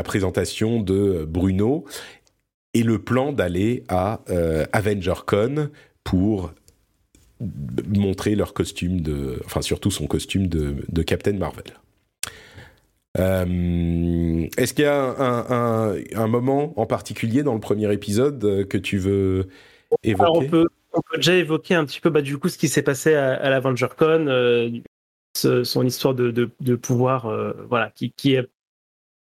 [0.03, 1.83] présentation de Bruno
[2.73, 5.69] et le plan d'aller à euh, AvengerCon
[6.03, 6.51] pour
[7.87, 11.65] montrer leur costume de, enfin surtout son costume de, Captain Marvel.
[13.17, 15.15] Euh, Est-ce qu'il y a
[16.15, 19.47] un, moment en particulier dans le premier épisode que tu veux
[20.03, 20.23] évoquer?
[20.23, 20.67] Alors on, peut,
[21.15, 24.27] déjà évoquer un petit peu bah, du coup ce qui s'est passé à, à l'AvengerCon,
[24.27, 24.69] euh,
[25.35, 28.49] son histoire de, pouvoir, euh, voilà, qui, qui, est,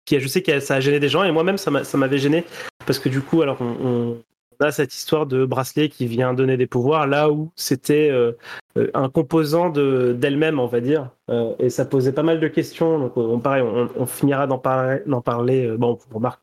[0.06, 2.46] qui a, je sais que ça a gêné des gens et moi-même ça m'avait gêné
[2.86, 4.24] parce que du coup, alors on,
[4.60, 8.34] a cette histoire de bracelet qui vient donner des pouvoirs là où c'était euh,
[8.78, 11.10] euh un composant d'elle-même, on va dire.
[11.30, 13.00] Euh, et ça posait pas mal de questions.
[13.00, 15.02] Donc, on, pareil, on, on finira d'en parler.
[15.24, 15.68] parler.
[15.68, 16.42] Euh, bon, on remarque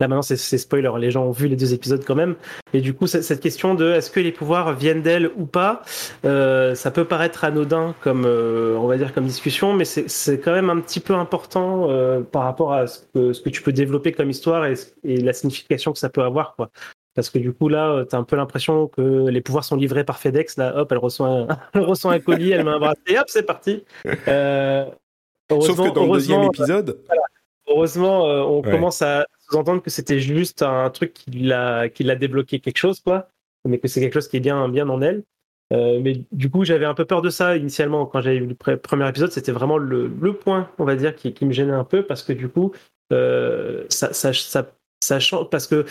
[0.00, 2.36] Là maintenant c'est spoiler, les gens ont vu les deux épisodes quand même.
[2.72, 5.82] Et du coup cette question de est-ce que les pouvoirs viennent d'elle ou pas,
[6.24, 10.52] euh, ça peut paraître anodin comme euh, on va dire comme discussion, mais c'est quand
[10.52, 13.72] même un petit peu important euh, par rapport à ce que, ce que tu peux
[13.72, 16.70] développer comme histoire et, et la signification que ça peut avoir quoi.
[17.14, 20.04] Parce que du coup, là, tu as un peu l'impression que les pouvoirs sont livrés
[20.04, 20.56] par FedEx.
[20.56, 23.44] Là, hop, elle reçoit un, elle reçoit un colis, elle met un bracelet, hop, c'est
[23.44, 23.84] parti.
[24.28, 24.86] Euh,
[25.50, 27.00] Sauf que dans le deuxième épisode.
[27.06, 27.22] Voilà.
[27.66, 28.70] Heureusement, euh, on ouais.
[28.70, 33.00] commence à sous-entendre que c'était juste un truc qui l'a qui l'a débloqué quelque chose
[33.00, 33.28] quoi
[33.66, 35.22] mais que c'est quelque chose qui est bien bien en elle
[35.72, 38.76] euh, mais du coup j'avais un peu peur de ça initialement quand j'avais vu le
[38.76, 41.84] premier épisode c'était vraiment le, le, point on va dire qui, qui, me gênait un
[41.84, 42.72] peu parce que du coup
[43.12, 44.70] euh, ça, ça, ça,
[45.00, 45.84] ça change parce que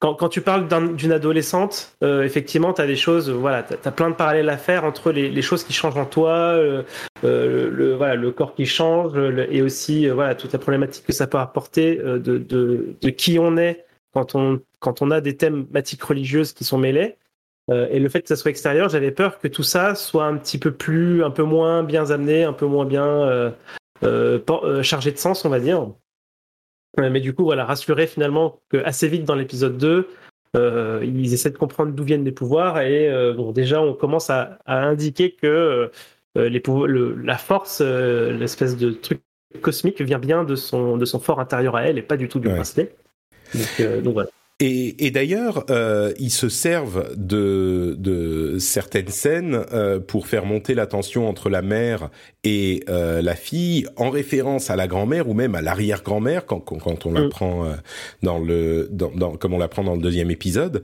[0.00, 4.08] quand, quand, tu parles d'une adolescente, euh, effectivement, tu as des choses, voilà, tu plein
[4.08, 6.82] de parallèles à faire entre les, les choses qui changent en toi, euh,
[7.22, 11.04] euh le, voilà, le corps qui change, le, et aussi euh, voilà, toute la problématique
[11.06, 13.84] que ça peut apporter euh, de, de, de, qui on est
[14.14, 17.16] quand on, quand on a des thématiques religieuses qui sont mêlées.
[17.68, 20.58] et le fait que ça soit extérieur, j'avais peur que tout ça soit un petit
[20.58, 23.52] peu plus, un peu moins bien amené, un peu moins bien
[24.82, 25.88] chargé de sens, on va dire.
[26.98, 30.08] Mais du coup, voilà, rassurer finalement que assez vite dans l'épisode 2,
[30.56, 34.30] euh, ils essaient de comprendre d'où viennent les pouvoirs et euh, bon, déjà on commence
[34.30, 35.90] à, à indiquer que
[36.36, 39.20] euh, les le, la force, euh, l'espèce de truc
[39.62, 42.38] cosmique vient bien de son, de son fort intérieur à elle et pas du tout
[42.38, 42.54] du ouais.
[42.54, 42.94] bracelet.
[43.54, 44.30] Donc, euh, donc, voilà.
[44.60, 50.74] Et, et d'ailleurs, euh, ils se servent de, de certaines scènes euh, pour faire monter
[50.74, 52.10] la tension entre la mère
[52.42, 56.78] et euh, la fille, en référence à la grand-mère ou même à l'arrière-grand-mère quand, quand,
[56.78, 57.28] quand, on mm.
[57.28, 57.74] prend euh,
[58.22, 60.82] dans le, dans, dans, comme on la prend dans le deuxième épisode.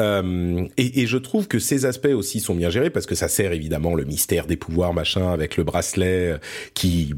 [0.00, 3.28] Euh, et, et, je trouve que ces aspects aussi sont bien gérés parce que ça
[3.28, 6.38] sert évidemment le mystère des pouvoirs machin avec le bracelet euh,
[6.74, 7.14] qui,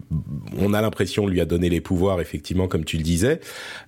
[0.58, 3.40] on a l'impression lui a donné les pouvoirs effectivement comme tu le disais.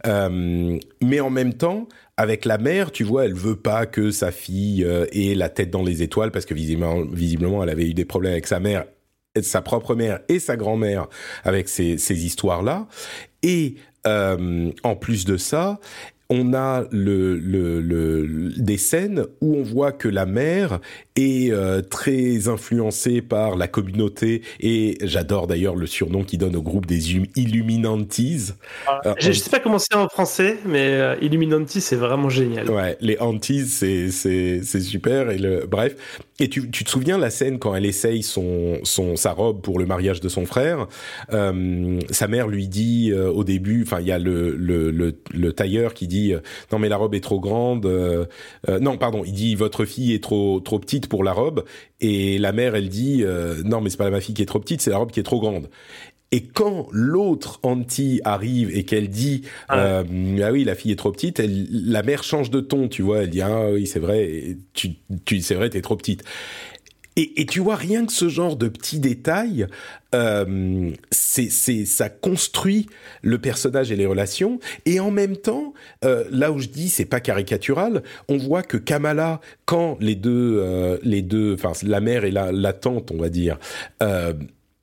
[0.04, 1.88] mais en même temps
[2.20, 5.70] avec la mère, tu vois, elle veut pas que sa fille euh, ait la tête
[5.70, 8.84] dans les étoiles parce que visiblement, visiblement, elle avait eu des problèmes avec sa mère,
[9.40, 11.08] sa propre mère et sa grand-mère
[11.44, 12.86] avec ces, histoires-là.
[13.42, 15.80] Et euh, en plus de ça,
[16.30, 20.78] on a le, le, le, des scènes où on voit que la mère
[21.16, 26.62] est euh, très influencée par la communauté et j'adore d'ailleurs le surnom qu'il donne au
[26.62, 28.52] groupe des Illuminantis.
[28.86, 32.70] Ah, euh, je, sais pas comment c'est en français, mais euh, Illuminanti c'est vraiment génial.
[32.70, 35.96] Ouais, les Antis c'est super et le bref.
[36.38, 39.78] Et tu, tu te souviens la scène quand elle essaye son son sa robe pour
[39.78, 40.86] le mariage de son frère,
[41.30, 45.92] sa mère lui dit au début, enfin il y a le, le le le tailleur
[45.92, 46.19] qui dit
[46.72, 47.86] non mais la robe est trop grande,
[48.68, 51.64] non pardon, il dit votre fille est trop trop petite pour la robe.
[52.00, 54.60] Et la mère elle dit euh, non mais c'est pas ma fille qui est trop
[54.60, 55.68] petite c'est la robe qui est trop grande.
[56.32, 60.04] Et quand l'autre anti arrive et qu'elle dit ah, euh,
[60.42, 63.24] ah, oui la fille est trop petite, elle, la mère change de ton, tu vois,
[63.24, 64.92] elle dit ah oui c'est vrai, tu,
[65.24, 66.22] tu c'est vrai t'es trop petite.
[67.16, 69.66] Et, tu vois, rien que ce genre de petits détails,
[70.14, 72.86] euh, c'est, ça construit
[73.22, 74.58] le personnage et les relations.
[74.86, 78.76] Et en même temps, euh, là où je dis c'est pas caricatural, on voit que
[78.76, 83.28] Kamala, quand les deux, euh, les deux, enfin la mère et la, tante, on va
[83.28, 83.58] dire.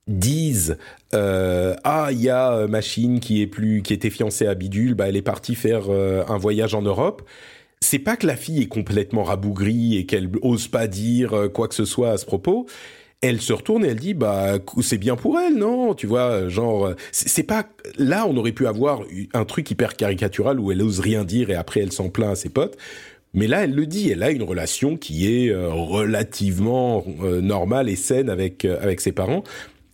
[0.08, 0.78] Disent
[1.12, 5.18] ah il y a machine qui est plus qui était fiancée à Bidule bah elle
[5.18, 7.28] est partie faire un voyage en Europe
[7.82, 11.68] c'est pas que la fille est complètement rabougrie et qu'elle ose pas dire euh, quoi
[11.68, 12.66] que ce soit à ce propos.
[13.22, 15.96] Elle se retourne et elle dit bah c'est bien pour elle non?
[15.96, 19.02] Tu vois genre euh, c'est pas là on aurait pu avoir
[19.34, 22.36] un truc hyper caricatural où elle ose rien dire et après elle s'en plaint à
[22.36, 22.78] ses potes.
[23.34, 27.04] Mais là, elle le dit, elle a une relation qui est euh, relativement
[27.42, 29.44] normale et saine avec avec ses parents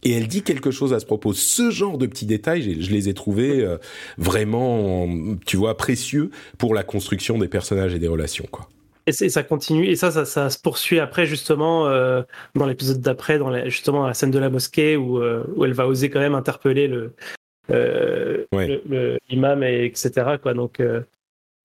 [0.04, 1.34] et elle dit quelque chose à ce propos.
[1.34, 3.78] Ce genre de petits détails, je les ai trouvés euh,
[4.18, 5.08] vraiment,
[5.46, 8.68] tu vois, précieux pour la construction des personnages et des relations, quoi.
[9.06, 12.22] Et ça continue, et ça, ça, ça se poursuit après, justement, euh,
[12.56, 15.74] dans l'épisode d'après, dans la, justement la scène de la mosquée, où, euh, où elle
[15.74, 17.14] va oser quand même interpeller le,
[17.70, 18.82] ouais.
[19.30, 20.38] l'imam, et etc.
[20.42, 20.54] Quoi.
[20.54, 20.82] Donc,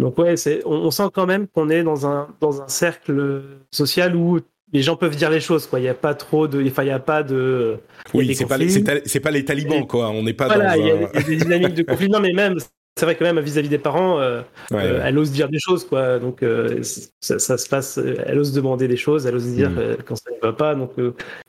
[0.01, 4.16] donc ouais, on, on, sent quand même qu'on est dans un, dans un cercle social
[4.16, 4.40] où
[4.72, 5.78] les gens peuvent dire les choses quoi.
[5.78, 7.78] Il n'y a pas trop de enfin il y a pas de
[8.14, 8.59] oui c'est pas
[9.04, 10.11] c'est pas les talibans quoi.
[10.11, 12.57] On n'est pas voilà, il y, a des dynamiques de conflit non mais même
[12.98, 14.40] c'est vrai que même vis-à-vis des parents euh,
[14.72, 16.18] ouais, euh, elle ose dire des choses quoi.
[16.18, 16.83] Donc euh,
[17.20, 19.98] ça, ça, se passe elle ose demander des choses elle ose dire mm.
[20.04, 20.74] quand ça ne va pas.
[20.74, 20.92] Donc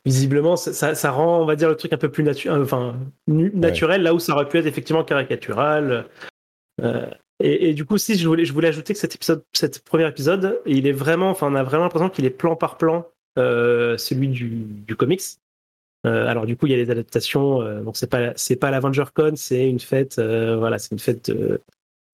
[0.06, 2.96] visiblement ça, ça, rend on va dire le truc un peu plus naturel enfin
[3.28, 6.06] naturel là où ça aurait pu être effectivement caricatural
[7.42, 10.62] et, du coup, si je voulais, je voulais ajouter que cet épisode, cet premier épisode,
[10.66, 14.28] il est vraiment, enfin, on a vraiment l'impression qu'il est plan par plan euh, celui
[14.28, 15.22] du, du comics.
[16.06, 17.62] Euh, alors du coup, il y a les adaptations.
[17.62, 21.00] Euh, donc c'est pas, c'est pas l'Avenger Con, c'est une fête, euh, voilà, c'est une
[21.00, 21.62] fête de,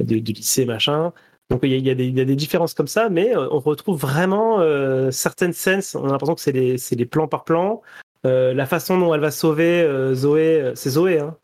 [0.04, 1.12] de, de, lycée machin.
[1.50, 3.10] Donc il y, a, il, y a des, il y, a, des, différences comme ça,
[3.10, 5.82] mais euh, on retrouve vraiment euh, certaines scènes.
[5.96, 7.82] On a l'impression que c'est les, c'est les plans par plan.
[8.24, 11.38] la façon dont elle va sauver Zoé, c'est Zoé, hein,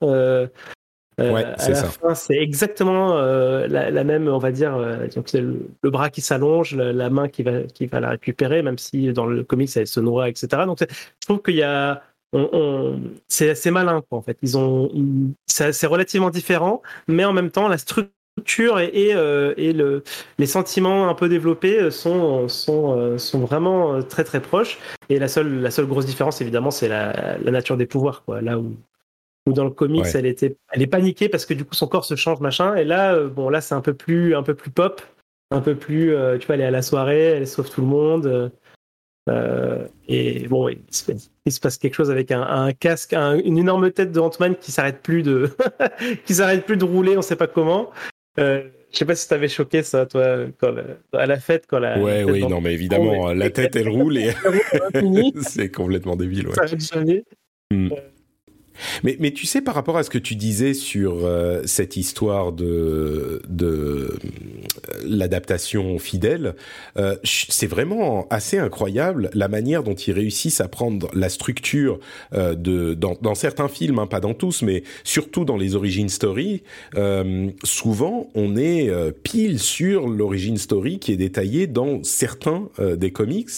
[1.21, 1.88] euh, ouais, à la ça.
[1.88, 6.21] fin, c'est exactement euh, la, la, même, on va dire, euh, le, le, bras qui
[6.21, 9.69] s'allonge, la, la, main qui va, qui va la récupérer, même si dans le comics
[9.75, 10.63] elle se noie, etc.
[10.65, 12.01] Donc, je trouve qu'il y a,
[12.34, 14.38] on, on, c'est assez malin, quoi, en fait.
[14.41, 14.91] Ils ont,
[15.47, 19.10] c'est relativement différent, mais en même temps, la structure et, et,
[19.57, 20.03] et le,
[20.39, 24.79] les sentiments un peu développés sont, sont, sont vraiment très très proches.
[25.10, 28.41] Et la seule, la seule grosse différence, évidemment, c'est la, la nature des pouvoirs, quoi.
[28.41, 28.75] Là où
[29.47, 30.12] ou dans le comics ouais.
[30.15, 32.84] elle était elle est paniquée parce que du coup son corps se change machin et
[32.84, 35.01] là euh, bon là c'est un peu plus un peu plus pop
[35.49, 37.88] un peu plus euh, tu vois elle est à la soirée elle sauve tout le
[37.88, 38.51] monde
[39.30, 41.12] euh, et bon il se,
[41.45, 44.56] il se, passe quelque chose avec un, un casque un, une énorme tête de Ant-Man
[44.56, 45.49] qui s'arrête plus de
[46.25, 47.91] qui s'arrête plus de rouler on sait pas comment
[48.91, 51.97] je sais pas si t'avais choqué ça, toi, quand la, à la fête, quand la.
[51.97, 54.34] Ouais, oui, non, mais évidemment, la tête, elle roule et
[55.41, 56.54] c'est complètement débile, ouais.
[56.54, 56.65] Ça.
[59.04, 62.52] Mais, mais tu sais, par rapport à ce que tu disais sur euh, cette histoire
[62.52, 64.20] de, de euh,
[65.06, 66.55] l'adaptation fidèle,
[66.97, 71.99] euh, c'est vraiment assez incroyable la manière dont ils réussissent à prendre la structure
[72.34, 76.10] euh, de dans, dans, certains films, hein, pas dans tous, mais surtout dans les origin
[76.10, 76.64] story.
[76.95, 78.91] Euh, souvent, on est
[79.24, 83.49] pile sur l'origin story qui est détaillée dans certains des comics.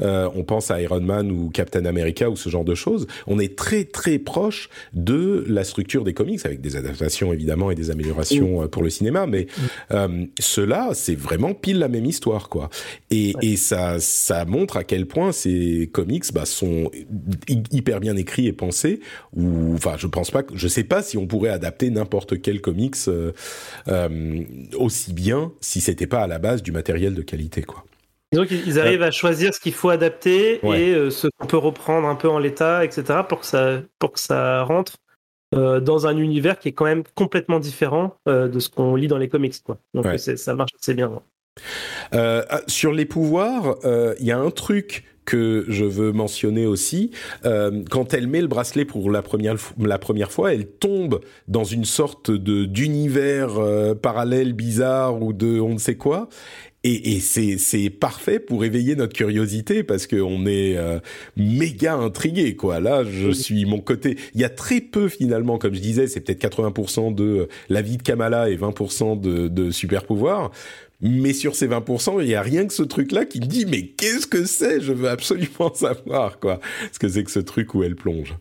[0.00, 3.06] on pense à Iron Man ou Captain America ou ce genre de choses.
[3.26, 7.74] On est très très proche de la structure des comics, avec des adaptations évidemment et
[7.74, 9.46] des améliorations euh, pour le cinéma, mais
[9.92, 12.70] euh, cela, c'est vraiment pile la même histoire, quoi.
[13.10, 16.90] Et, et ça, ça montre à quel point ces comics bah, sont
[17.70, 19.00] hyper bien écrits et pensés.
[19.36, 22.96] Ou, enfin, je pense pas, je sais pas si on pourrait adapter n'importe quel comics
[23.08, 23.32] euh,
[23.88, 24.42] euh,
[24.76, 27.84] aussi bien si c'était pas à la base du matériel de qualité, quoi.
[28.32, 32.06] Donc ils arrivent à choisir ce qu'il faut adapter et euh, ce qu'on peut reprendre
[32.06, 33.20] un peu en l'état, etc.
[33.26, 34.96] pour que ça, pour que ça rentre
[35.54, 39.08] euh, dans un univers qui est quand même complètement différent euh, de ce qu'on lit
[39.08, 39.62] dans les comics.
[39.64, 39.78] Quoi.
[39.94, 41.10] Donc ça marche assez bien.
[42.12, 47.10] Ah, sur les pouvoirs, il y a un truc que je veux mentionner aussi.
[47.42, 51.84] quand elle met le bracelet pour la première, la première fois, elle tombe dans une
[51.84, 53.58] sorte de d'univers
[54.00, 56.28] parallèle bizarre ou de on ne sait quoi.
[56.84, 61.00] Et, et c'est parfait pour éveiller notre curiosité parce qu'on est euh,
[61.36, 62.78] méga intrigué quoi.
[62.78, 64.16] Là, je suis mon côté.
[64.34, 67.96] Il y a très peu finalement, comme je disais, c'est peut-être 80% de la vie
[67.96, 70.52] de Kamala et 20% de, de super pouvoir.
[71.00, 73.82] Mais sur ces 20%, il y a rien que ce truc-là qui me dit mais
[73.88, 74.80] qu'est-ce que c'est?
[74.80, 76.60] Je veux absolument savoir quoi.
[76.92, 78.36] Ce que c'est que ce truc où elle plonge.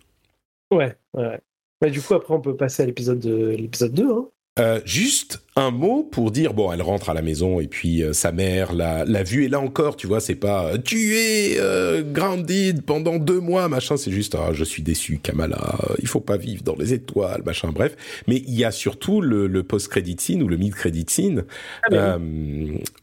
[0.72, 1.40] Ouais, ouais.
[1.82, 4.04] Bah, du coup, après, on peut passer à l'épisode l'épisode 2.
[4.12, 4.30] Hein.
[4.60, 8.14] Euh, juste un mot pour dire bon, elle rentre à la maison et puis euh,
[8.14, 11.58] sa mère l'a, l'a vue et là encore, tu vois, c'est pas euh, tu es
[11.60, 13.98] euh, grounded pendant deux mois, machin.
[13.98, 15.78] C'est juste ah, je suis déçu, Kamala.
[16.00, 17.72] Il faut pas vivre dans les étoiles, machin.
[17.74, 17.96] Bref,
[18.28, 21.44] mais il y a surtout le, le post-credit scene ou le mid-credit scene
[21.92, 22.18] ah,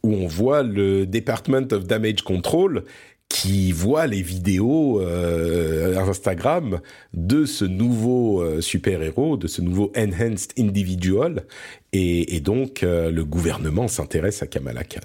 [0.03, 2.83] où on voit le Department of Damage Control
[3.29, 6.79] qui voit les vidéos euh, Instagram
[7.13, 11.43] de ce nouveau euh, super-héros, de ce nouveau enhanced individual,
[11.91, 15.01] et, et donc euh, le gouvernement s'intéresse à Kamala Khan.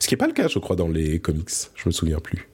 [0.00, 1.50] Ce qui n'est pas le cas, je crois, dans les comics.
[1.74, 2.48] Je me souviens plus.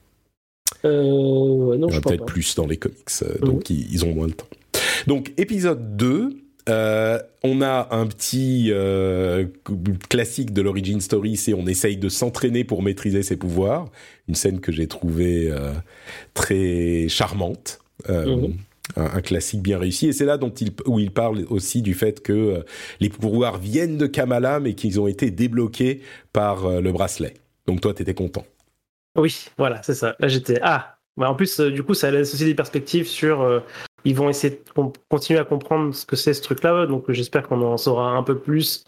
[0.84, 4.32] Euh, non, je peut-être plus dans les comics, euh, donc ils, ils, ont moins de
[4.32, 4.46] temps.
[5.06, 6.30] Donc épisode 2,
[6.68, 9.46] euh, on a un petit euh,
[10.08, 13.86] classique de l'origin story, c'est on essaye de s'entraîner pour maîtriser ses pouvoirs.
[14.28, 15.72] Une scène que j'ai trouvée euh,
[16.34, 17.78] très charmante.
[18.08, 18.54] Mhm.
[18.96, 21.94] Un, un, classique bien réussi et c'est là dont il, où il parle aussi du
[21.94, 22.64] fait que
[23.00, 26.00] les pouvoirs viennent de Kamala mais qu'ils ont été débloqués
[26.32, 27.34] par le bracelet.
[27.66, 28.46] Donc toi t'étais content.
[29.16, 30.14] Oui, voilà, c'est ça.
[30.20, 30.96] Là j'étais ah.
[31.18, 33.62] en plus, du coup, ça laisse aussi des perspectives sur
[34.04, 36.86] ils vont essayer de continuer à comprendre ce que c'est ce truc-là.
[36.86, 38.84] Donc j'espère qu'on en saura un peu plus.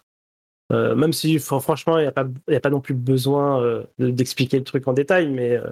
[0.73, 4.59] Euh, même si franchement, il n'y a, pas, a pas non plus besoin euh, d'expliquer
[4.59, 5.67] le truc en détail, mais, euh,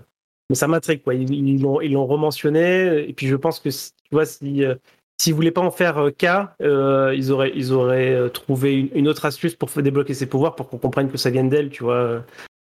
[0.50, 1.02] mais ça m'intrigue.
[1.02, 1.14] Quoi.
[1.14, 3.08] Ils l'ont ils rementionné.
[3.08, 4.64] Et puis je pense que tu vois, si,
[5.20, 9.54] s'ils ne voulaient pas en faire cas, ils auraient, ils auraient trouvé une, autre astuce
[9.54, 11.70] pour débloquer ses pouvoirs pour qu'on comprenne que ça vient d'elle.
[11.70, 12.24] Tu vois.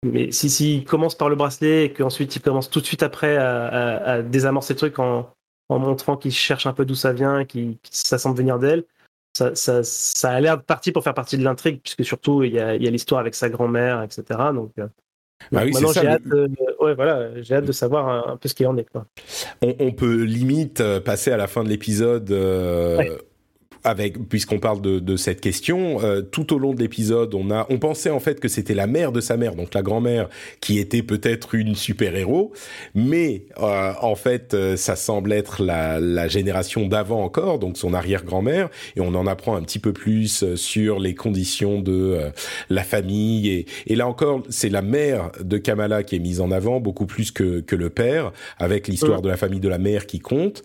[0.05, 3.35] Mais si s'ils commencent par le bracelet et qu'ensuite ils commencent tout de suite après
[3.35, 5.29] à, à désamorcer le truc en,
[5.69, 8.83] en montrant qu'il cherche un peu d'où ça vient, qu'il ça semble venir d'elle.
[9.37, 12.53] Ça, ça, ça, a l'air de partie pour faire partie de l'intrigue, puisque surtout il
[12.53, 14.23] y a, a l'histoire avec sa grand-mère, etc.
[14.53, 14.87] Donc, euh,
[15.51, 16.49] bah oui, maintenant j'ai hâte, de,
[16.81, 18.89] ouais, voilà, j'ai hâte de savoir un, peu ce qu'il en est.
[18.89, 19.05] Quoi.
[19.61, 23.17] On, on, peut limite euh, passer à la fin de l'épisode euh, ouais
[23.83, 27.65] avec puisqu'on parle de, de, cette question, euh, tout au long de l'épisode, on a,
[27.69, 30.79] on pensait en fait que c'était la mère de sa mère, donc la grand-mère, qui
[30.79, 32.51] était peut-être une super héros,
[32.93, 37.93] mais euh, en fait, euh, ça semble être la, la génération d'avant encore, donc son
[37.93, 42.29] arrière-grand-mère, et on en apprend un petit peu plus euh, sur les conditions de euh,
[42.69, 46.51] la famille, et, et là encore, c'est la mère de Kamala qui est mise en
[46.51, 49.23] avant beaucoup plus que que le père, avec l'histoire mmh.
[49.23, 50.63] de la famille de la mère qui compte,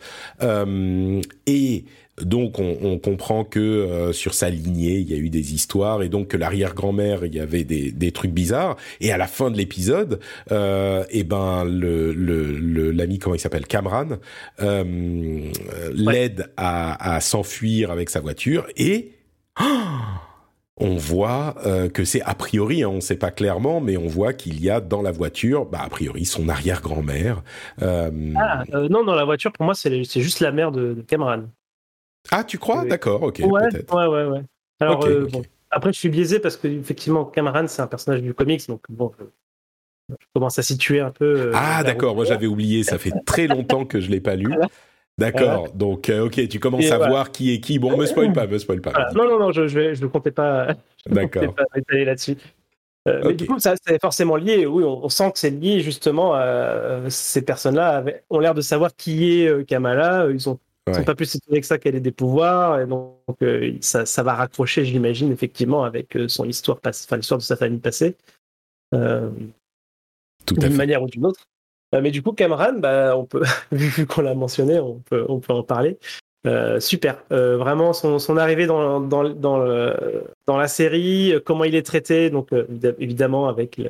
[1.47, 1.85] et
[2.21, 6.03] donc on, on, comprend que euh, sur sa lignée, il y a eu des histoires
[6.03, 8.77] et donc que l'arrière-grand-mère, il y avait des, des, trucs bizarres.
[9.01, 10.21] Et à la fin de l'épisode,
[10.53, 12.13] euh, et eh ben le
[12.93, 14.19] l'ami le, comment il s'appelle Cameron
[14.61, 15.53] euh, ouais.
[15.93, 19.13] l'aide à, à s'enfuir avec sa voiture et
[19.61, 19.65] oh
[20.77, 24.07] on voit euh, que c'est a priori, hein, on ne sait pas clairement, mais on
[24.07, 27.43] voit qu'il y a dans la voiture, bah, a priori, son arrière-grand-mère.
[27.83, 28.11] Euh...
[28.37, 31.49] Ah, euh, non, dans la voiture, pour moi, c'est juste la mère de, de Cameron.
[32.31, 33.41] Ah, tu crois D'accord, ok.
[33.45, 33.63] Ouais,
[33.93, 34.43] ouais, ouais, ouais.
[34.81, 35.33] Alors, okay, euh, okay.
[35.33, 38.83] Bon, après, je suis biaisé parce que, effectivement, Cameron, c'est un personnage du comics, donc
[38.89, 39.25] bon, je,
[40.09, 41.25] je commence à situer un peu.
[41.25, 44.37] Euh, ah, d'accord, moi j'avais oublié, ça fait très longtemps que je ne l'ai pas
[44.37, 44.53] lu.
[45.17, 45.71] D'accord.
[45.73, 47.79] Donc, ok, tu commences à voir qui est qui.
[47.79, 48.93] Bon, me spoil pas, me spoil pas.
[49.15, 50.69] Non, non, non, je, je, je ne comptais pas.
[51.07, 51.55] D'accord.
[51.55, 52.37] pas étaler là-dessus.
[53.07, 54.67] Mais du coup, ça c'est forcément lié.
[54.67, 56.35] Oui, on, sent que c'est lié justement.
[56.35, 60.29] à ces personnes-là ont l'air de savoir qui est Kamala.
[60.31, 63.17] Ils ont ils sont pas plus étonnés que ça qu'elle ait des pouvoirs, et donc
[63.43, 67.57] euh, ça, ça, va raccrocher, j'imagine, effectivement, avec euh, son histoire, enfin l'histoire de sa
[67.57, 68.17] famille passée,
[68.95, 69.31] euh,
[70.47, 71.47] d'une manière ou d'une autre.
[71.93, 75.55] mais du coup, Cameron, bah, on peut, vu qu'on l'a mentionné, on peut, on peut
[75.55, 75.99] en parler.
[76.81, 81.87] super, vraiment son, son arrivée dans, dans, dans, le, dans, la série, comment il est
[81.87, 82.51] traité, donc
[82.99, 83.81] évidemment avec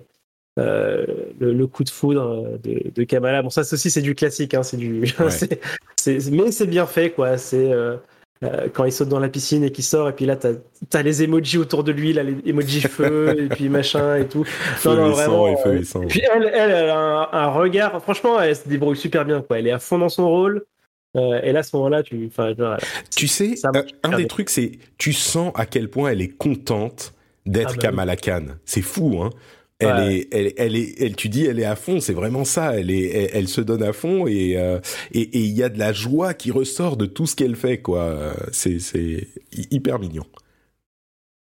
[0.59, 1.05] euh,
[1.41, 3.43] le, coup de foudre de, de, Kamala.
[3.43, 4.55] Bon, ça aussi, c'est du classique.
[4.55, 5.01] Hein, c'est du,
[6.31, 7.39] mais c'est bien fait, quoi.
[7.39, 7.97] C'est euh,
[8.45, 10.53] euh, quand il saute dans la piscine et qu'il sort, et puis là, t'as
[10.93, 14.45] as les emojis autour de lui, là, les emojis feu, et puis machin et tout.
[14.45, 15.49] Feu non, vraiment.
[15.49, 18.01] Et et puis elle, elle, elle a un, regard.
[18.01, 19.59] Franchement, elle se débrouille super bien, quoi.
[19.59, 20.65] Elle est à fond dans son rôle.
[21.17, 22.31] et là, à ce moment-là, tu,
[23.17, 23.55] tu sais,
[24.05, 27.13] un, des trucs, c'est tu sens à quel point elle est contente
[27.45, 28.47] d'être ah bah Kamala Khan.
[28.65, 29.31] C'est fou, hein.
[29.85, 32.01] Elle est, elle, elle, est, elle, tu dis, elle est à fond.
[32.01, 32.78] C'est vraiment ça.
[32.78, 34.78] Elle est, elle, se donne à fond et euh,
[35.12, 38.35] et il y a de la joie qui ressort de tout ce qu'elle fait, quoi.
[38.53, 40.24] C'est, c'est hyper mignon.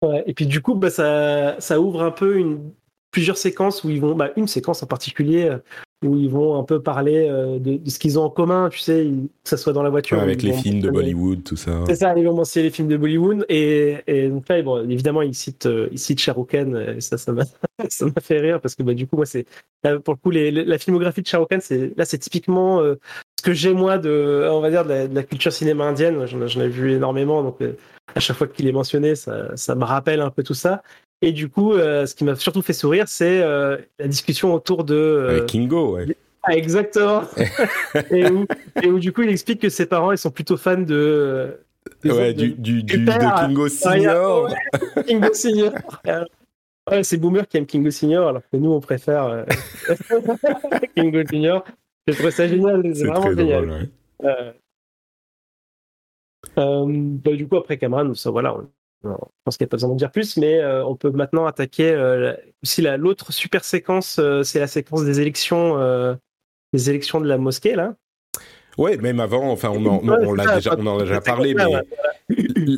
[0.02, 0.24] Ouais.
[0.26, 2.72] Et puis du coup, bah, ça, ça ouvre un peu une
[3.12, 5.58] plusieurs séquences où ils vont, bah, une séquence en particulier euh,
[6.04, 9.08] où ils vont un peu parler euh, de, ce qu'ils ont en commun, tu sais,
[9.44, 10.20] que ça soit dans la voiture.
[10.20, 11.84] avec les films de Bollywood, tout ça.
[11.88, 13.46] C'est ça, ils vont mentionner les films de Bollywood.
[13.50, 17.02] Et, et donc là, bon, évidemment, ils citent, euh, ils citent Shah Rukh Khan, et
[17.02, 17.44] ça, ça m'a,
[18.22, 19.46] fait rire parce que bah, du coup, moi, c'est,
[20.04, 21.60] pour le coup, les, la filmographie de Shah Rukh Khan,
[21.96, 22.96] là, c'est typiquement euh,
[23.40, 26.26] ce que j'ai, moi, de, on va dire, de la, culture cinéma indienne.
[26.26, 27.60] J'en, ai vu énormément, donc
[28.16, 30.82] à chaque fois qu'il est mentionné, ça, ça me rappelle un peu tout ça.
[31.22, 34.84] Et du coup, euh, ce qui m'a surtout fait sourire, c'est euh, la discussion autour
[34.84, 34.96] de.
[34.96, 36.18] Euh, Kingo, ouais.
[36.44, 37.22] Ah, exactement.
[38.10, 38.48] et, où,
[38.82, 41.60] et, où, du coup, il explique que ses parents, ils sont plutôt fans de.
[42.04, 43.12] ouais, du, du, du, de
[43.46, 44.50] Kingo Senior.
[45.06, 45.74] Kingo Senior.
[46.90, 49.46] Ouais, c'est Boomer qui aime Kingo Senior, alors que nous, on préfère
[50.96, 51.64] Kingo Senior.
[52.08, 53.68] Je trouve ça génial, c'est vraiment génial.
[53.68, 54.56] Drôle,
[56.58, 56.94] ouais.
[57.24, 58.58] bah, du coup, après Cameron, ça, voilà,
[59.04, 59.10] je
[59.44, 61.92] pense qu'il n'y a pas besoin d'en dire plus, mais euh, on peut maintenant attaquer
[61.92, 62.34] euh,
[62.64, 65.78] aussi l'autre super séquence, euh, c'est la séquence des élections,
[66.74, 67.96] des élections de la mosquée là.
[68.78, 71.66] Ouais, même avant, enfin, on en, on, l'a déjà, on en a déjà parlé, mais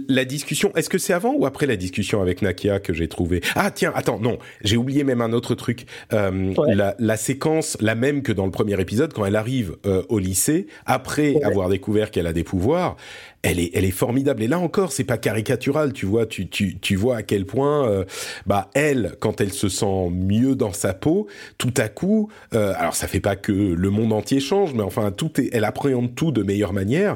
[0.09, 3.41] la discussion, est-ce que c'est avant ou après la discussion avec Nakia que j'ai trouvé
[3.55, 5.85] Ah tiens, attends, non, j'ai oublié même un autre truc.
[6.09, 9.77] la, la, séquence, la même que dans le premier épisode, quand elle arrive
[10.09, 12.97] au lycée, après avoir découvert qu'elle a des pouvoirs,
[13.43, 14.41] elle est, elle est formidable.
[14.41, 16.25] Et là encore, c'est pas caricatural, tu vois.
[16.25, 18.05] Tu, tu, tu vois à quel point, euh,
[18.47, 21.27] bah, elle, quand elle se sent mieux dans sa peau,
[21.57, 25.11] tout à coup, euh, alors ça fait pas que le monde entier change, mais enfin,
[25.11, 27.15] tout est, elle appréhende tout de meilleure manière.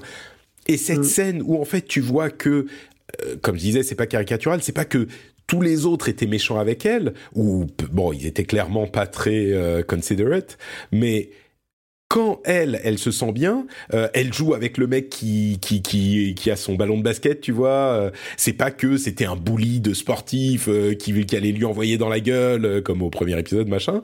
[0.67, 1.03] Et cette mm.
[1.03, 2.67] scène où en fait, tu vois que,
[3.23, 5.07] euh, comme je disais, c'est pas caricatural, c'est pas que
[5.47, 9.55] tous les autres étaient méchants avec elle, ou bon, ils étaient clairement pas très
[9.87, 10.57] considerate,
[10.91, 11.29] mais
[12.07, 16.35] quand elle, elle se sent bien, euh, elle joue avec le mec qui, qui qui
[16.35, 17.69] qui a son ballon de basket, tu vois.
[17.69, 21.97] Euh, c'est pas que c'était un bully de sportif euh, qui, qui allait lui envoyer
[21.97, 24.01] dans la gueule comme au premier épisode, machin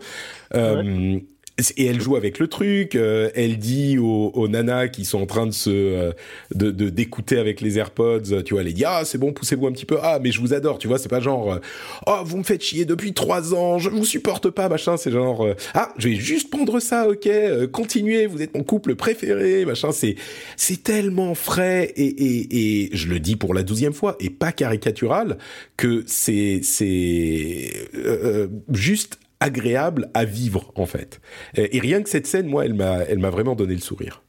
[1.78, 2.95] et elle joue avec le truc.
[2.95, 6.12] Euh, elle dit aux, aux, nanas qui sont en train de se euh,
[6.54, 9.86] de d'écouter avec les AirPods, tu vois, elle dit ah c'est bon, poussez-vous un petit
[9.86, 9.97] peu.
[10.01, 11.60] Ah mais je vous adore, tu vois, c'est pas genre
[12.08, 14.97] oh vous me faites chier depuis trois ans, je vous supporte pas, machin.
[14.97, 17.30] C'est genre ah je vais juste prendre ça, ok,
[17.72, 19.91] continuez, vous êtes mon couple préféré, machin.
[19.91, 20.16] C'est
[20.58, 24.51] c'est tellement frais et, et et je le dis pour la douzième fois et pas
[24.51, 25.38] caricatural
[25.78, 31.21] que c'est c'est euh, juste agréable à vivre en fait.
[31.55, 34.23] Et rien que cette scène, moi, elle m'a, elle m'a vraiment donné le sourire.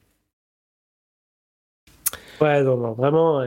[2.40, 3.42] Ouais, non, non vraiment,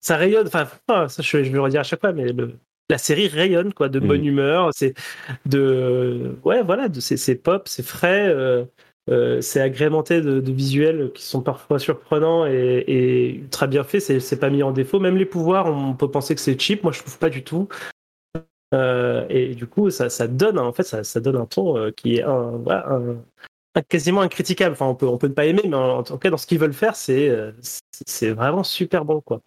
[0.00, 0.46] ça rayonne.
[0.46, 0.68] Enfin,
[1.08, 2.26] ça, je, vais le redire à chaque fois, mais
[2.90, 4.26] la série rayonne quoi, de bonne mm.
[4.26, 4.70] humeur.
[4.72, 4.94] C'est
[5.46, 8.28] de, ouais, voilà, c'est, pop, c'est frais.
[8.28, 8.64] Euh,
[9.10, 14.02] euh, c'est agrémenté de, visuels qui sont parfois surprenants et, et ultra bien faits.
[14.02, 15.00] C'est, c'est pas mis en défaut.
[15.00, 16.82] Même les pouvoirs, on peut penser que c'est cheap.
[16.82, 17.68] Moi, je trouve pas du tout.
[18.74, 21.90] Euh, et du coup, ça, ça, donne en fait, ça, ça donne un ton euh,
[21.90, 24.72] qui est un, un, quasiment incritiquable.
[24.72, 26.58] Enfin, on peut, on peut ne pas aimer, mais en, tout cas, dans ce qu'ils
[26.58, 27.52] veulent faire, c'est, euh,
[28.06, 29.40] c'est vraiment super bon, quoi.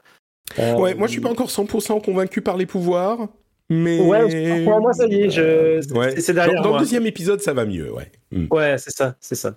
[0.57, 3.27] ouais, moi, je suis pas encore 100% convaincu par les pouvoirs.
[3.71, 5.79] Mais ouais, pour moi ça y est, je...
[6.19, 6.61] c'est derrière.
[6.61, 8.11] Dans, dans le deuxième épisode, ça va mieux, ouais.
[8.29, 8.47] Hmm.
[8.51, 9.55] Ouais, c'est ça, c'est ça.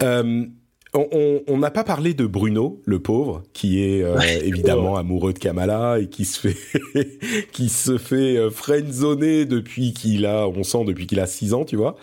[0.00, 0.46] Euh,
[1.46, 5.98] on n'a pas parlé de Bruno, le pauvre, qui est euh, évidemment amoureux de Kamala
[6.00, 6.56] et qui se fait
[7.52, 11.64] qui se fait euh, friendzoner depuis qu'il a, on sent depuis qu'il a 6 ans,
[11.64, 11.96] tu vois.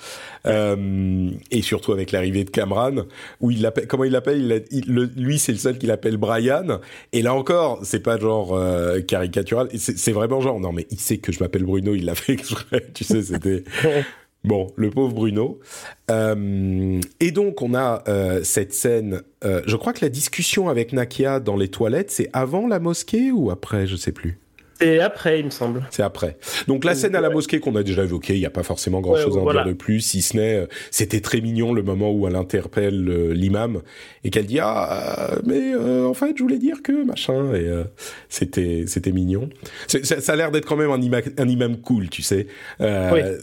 [0.45, 3.05] Euh, et surtout avec l'arrivée de Cameron,
[3.41, 4.63] où il l'appelle, comment il l'appelle?
[4.71, 6.79] Lui, c'est le seul qui l'appelle Brian.
[7.13, 9.69] Et là encore, c'est pas genre euh, caricatural.
[9.75, 12.85] C'est vraiment genre non, mais il sait que je m'appelle Bruno, il l'a fait exprès.
[12.93, 13.63] tu sais, c'était
[14.45, 15.59] Bon, le pauvre Bruno.
[16.11, 19.23] Euh, et donc, on a euh, cette scène.
[19.43, 23.31] Euh, je crois que la discussion avec Nakia dans les toilettes, c'est avant la mosquée
[23.31, 24.37] ou après Je sais plus?
[24.79, 25.83] C'est après, il me semble.
[25.89, 26.37] C'est après.
[26.67, 28.99] Donc la scène à la mosquée qu'on a déjà évoquée, il n'y a pas forcément
[28.99, 32.11] grand-chose à en dire de plus, si ce n'est, euh, c'était très mignon le moment
[32.11, 33.81] où elle interpelle euh, l'imam
[34.23, 37.69] et qu'elle dit ah euh, mais en fait je voulais dire que machin et
[38.29, 39.49] c'était c'était mignon.
[39.87, 40.99] Ça, a l'air d'être quand même un,
[41.37, 42.47] un, imam cool, tu sais.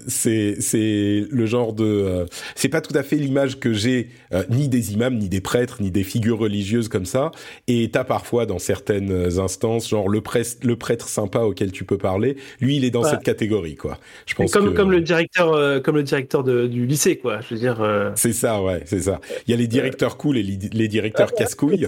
[0.07, 4.09] C'est c'est le genre de c'est pas tout à fait l'image que j'ai
[4.51, 7.31] ni des imams ni des prêtres ni des figures religieuses comme ça.
[7.69, 11.99] Et t'as parfois dans certaines instances genre le prêtre le prêtre sympa auquel tu peux
[11.99, 12.37] parler.
[12.61, 13.99] Lui, il est dans cette catégorie, quoi.
[14.27, 17.41] Je pense comme, comme le directeur, euh, comme le directeur du lycée, quoi.
[17.41, 17.81] Je veux dire.
[17.81, 19.21] Euh, c'est ça, ouais, c'est ça.
[19.47, 21.87] Il y a les directeurs cool et les, directeurs casse-couilles.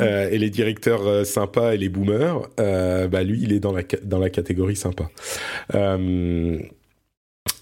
[0.00, 4.18] Euh, et les directeurs sympas et les boomers, bah lui, il est dans la dans
[4.18, 5.10] la catégorie sympa.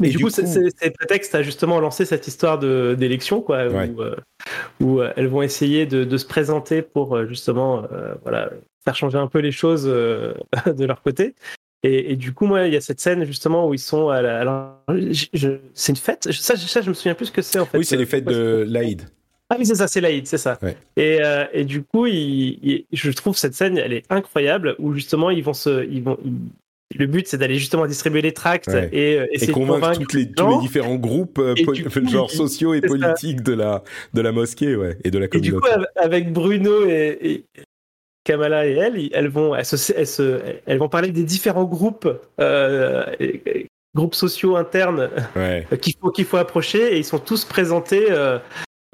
[0.00, 3.66] Mais du, coup, c'est prétexte à justement lancer cette histoire d'élection, quoi,
[4.80, 7.82] où, elles vont essayer de, de, se présenter pour justement,
[8.22, 8.50] voilà,
[8.88, 10.32] faire changer un peu les choses euh,
[10.66, 11.34] de leur côté.
[11.84, 14.82] Et, du coup, moi, il y a cette scène justement où ils sont à la.
[15.74, 16.32] c'est une fête?
[16.32, 17.78] Ça, ça, je me souviens plus ce que c'est en fait.
[17.78, 19.02] Oui, c'est les fêtes de l'Aïd.
[19.48, 20.58] Ah oui, c'est ça, c'est l'Aïd, c'est ça.
[20.96, 25.44] Et, euh, et, du coup, je trouve cette scène, elle est incroyable, où justement, ils
[25.44, 26.18] vont se, ils vont,
[26.96, 30.58] le but, c'est d'aller justement distribuer les tracts et euh, essayer convaincre, les, tous les
[30.58, 31.40] différents groupes,
[32.10, 33.82] genre sociaux et politiques de la
[34.14, 35.48] de la mosquée, ouais, et de la communauté.
[35.48, 37.44] Et du coup, avec Bruno et,
[38.28, 42.08] Kamala et elle, elles vont, elles, vont parler des différents groupes,
[42.40, 43.06] euh,
[43.94, 45.08] groupes sociaux internes
[45.80, 48.38] qu'il faut, qu'il faut approcher et ils sont tous présentés euh,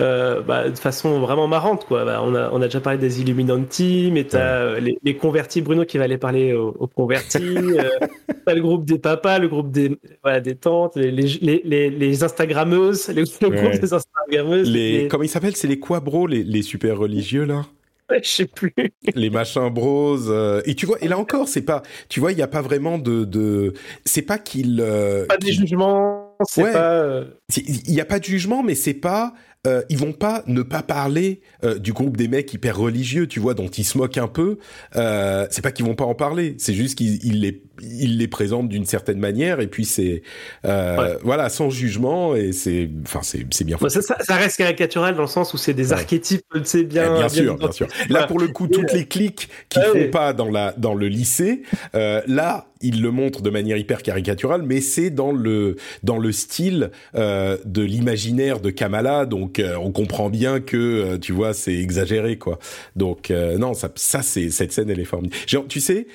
[0.00, 1.84] euh, bah, de façon vraiment marrante.
[1.84, 2.04] Quoi.
[2.04, 5.98] Bah, on, a, on a déjà parlé des Illuminati, mais t'as les, convertis, Bruno qui
[5.98, 7.56] va aller parler aux, convertis,
[8.46, 13.08] t'as le groupe des papas, le groupe des, voilà, des tantes, les, les, les, Instagrammeuses,
[13.40, 14.70] le groupe des Instagrammeuses.
[14.70, 17.64] Les, Comment ils s'appellent C'est les quoi, bro Les super religieux, là?
[18.10, 18.74] Je sais plus.
[19.14, 20.30] les machins bros.
[20.30, 22.62] Euh, et tu vois, et là encore, c'est pas, tu vois, il n'y a pas
[22.62, 23.72] vraiment de, de
[24.04, 24.80] c'est pas qu'il.
[24.80, 26.92] Euh, pas des jugements, c'est pas.
[26.92, 27.24] Euh,
[27.56, 29.34] il n'y a pas de jugement, mais c'est pas
[29.66, 33.40] euh, ils vont pas ne pas parler euh, du groupe des mecs hyper religieux, tu
[33.40, 34.58] vois, dont ils se moquent un peu.
[34.96, 38.68] Euh, c'est pas qu'ils vont pas en parler, c'est juste qu'ils les ils les présentent
[38.68, 40.22] d'une certaine manière et puis c'est
[40.64, 43.78] euh, voilà sans jugement et c'est enfin c'est c'est bien.
[43.88, 47.14] ça, ça, reste caricatural dans le sens où c'est des archétypes, c'est bien.
[47.14, 47.88] Eh, bien, sûr, bien sûr.
[48.08, 51.08] Là pour le coup, toutes les clics qui ah font pas dans la dans le
[51.08, 51.62] lycée,
[51.92, 56.90] là il le montre de manière hyper caricaturale, mais c'est dans le dans le style
[57.14, 61.74] euh, de l'imaginaire de Kamala, donc euh, on comprend bien que euh, tu vois c'est
[61.74, 62.58] exagéré quoi.
[62.94, 65.36] Donc non, ça, ça c'est cette scène elle est formidable.
[65.46, 66.06] Genre, tu sais,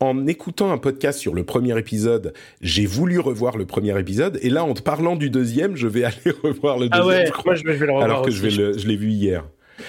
[0.00, 4.50] en écoutant un podcast sur le premier épisode, j'ai voulu revoir le premier épisode, et
[4.50, 7.04] là en te parlant du deuxième, je vais aller revoir le deuxième.
[7.04, 9.10] Ah ouais, moi je vais, le revoir alors que je vais le, je l'ai vu
[9.10, 9.44] hier.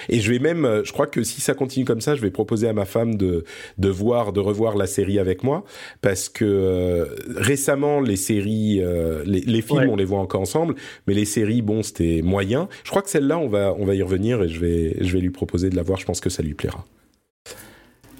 [0.07, 2.29] Et je vais même, euh, je crois que si ça continue comme ça, je vais
[2.29, 3.43] proposer à ma femme de
[3.79, 5.63] de voir, de revoir la série avec moi,
[6.01, 10.75] parce que euh, récemment les séries, euh, les, les, films, on les voit encore ensemble,
[11.07, 12.69] mais les séries, bon, c'était moyen.
[12.83, 15.21] Je crois que celle-là, on va on va y revenir et je vais je vais
[15.21, 15.99] lui proposer de la voir.
[15.99, 16.85] Je pense que ça lui plaira.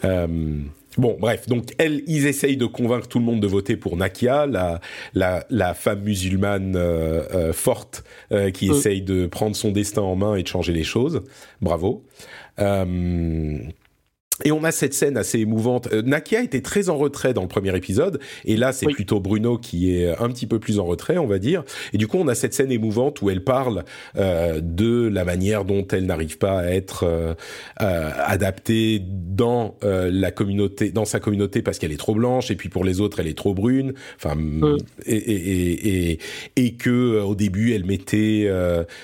[0.06, 0.28] Euh,
[1.00, 4.46] Bon, bref, donc elle, ils essayent de convaincre tout le monde de voter pour Nakia,
[4.46, 4.82] la,
[5.14, 10.18] la, la femme musulmane euh, euh, forte euh, qui essaye de prendre son destin en
[10.18, 11.22] main et de changer les choses.
[11.62, 12.04] Bravo.
[14.46, 15.90] Et on a cette scène assez émouvante.
[15.92, 19.58] Euh, Nakia était très en retrait dans le premier épisode, et là c'est plutôt Bruno
[19.58, 21.64] qui est un petit peu plus en retrait, on va dire.
[21.94, 23.84] Et du coup, on a cette scène émouvante où elle parle
[24.18, 27.34] euh, de la manière dont elle n'arrive pas à être euh,
[27.82, 32.56] euh adaptée dans euh, la communauté, dans sa communauté parce qu'elle est trop blanche, et
[32.56, 33.94] puis pour les autres elle est trop brune.
[34.16, 34.38] Enfin,
[35.06, 36.20] et, et, et,
[36.56, 38.50] et, que au début elle mettait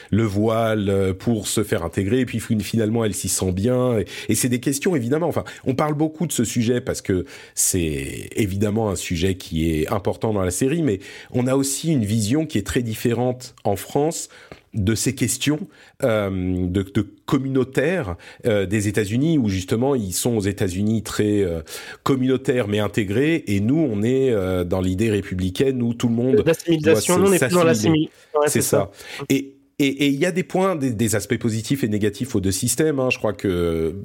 [0.09, 3.99] le voile pour se faire intégrer, et puis finalement elle s'y sent bien.
[4.29, 8.30] Et, c'est des questions évidemment Enfin, on parle beaucoup de ce sujet parce que c'est
[8.36, 10.99] évidemment un sujet qui est important dans la série, mais
[11.32, 14.30] on a aussi une vision qui est très différente en France
[14.76, 15.59] de ces questions
[16.03, 21.61] euh, de, de, communautaires euh, des États-Unis, où justement ils sont aux États-Unis très euh,
[22.03, 24.34] communautaires mais intégrés, et nous on est
[24.65, 28.11] dans l'idée républicaine où tout le monde l'assimilation, on est plus dans l'assimilation.
[28.47, 28.91] c'est ça.
[29.30, 32.99] Et et il y a des points, des, aspects positifs et négatifs aux deux systèmes.
[32.99, 33.09] Hein.
[33.09, 33.95] Je crois que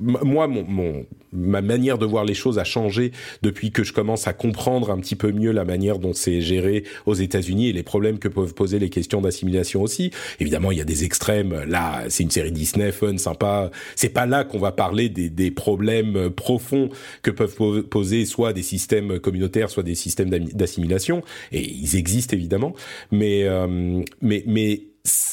[0.00, 3.10] moi, mon, mon, ma manière de voir les choses a changé
[3.42, 6.84] depuis que je commence à comprendre un petit peu mieux la manière dont c'est géré
[7.06, 10.10] aux États-Unis et les problèmes que peuvent poser les questions d'assimilation aussi.
[10.40, 11.64] Évidemment, il y a des extrêmes.
[11.66, 13.70] Là, c'est une série Disney, fun, sympa.
[13.96, 16.90] C'est pas là qu'on va parler des, des, problèmes profonds
[17.22, 21.22] que peuvent poser soit des systèmes communautaires, soit des systèmes d'assimilation.
[21.50, 22.74] Et ils existent évidemment,
[23.10, 24.82] mais euh, mais mais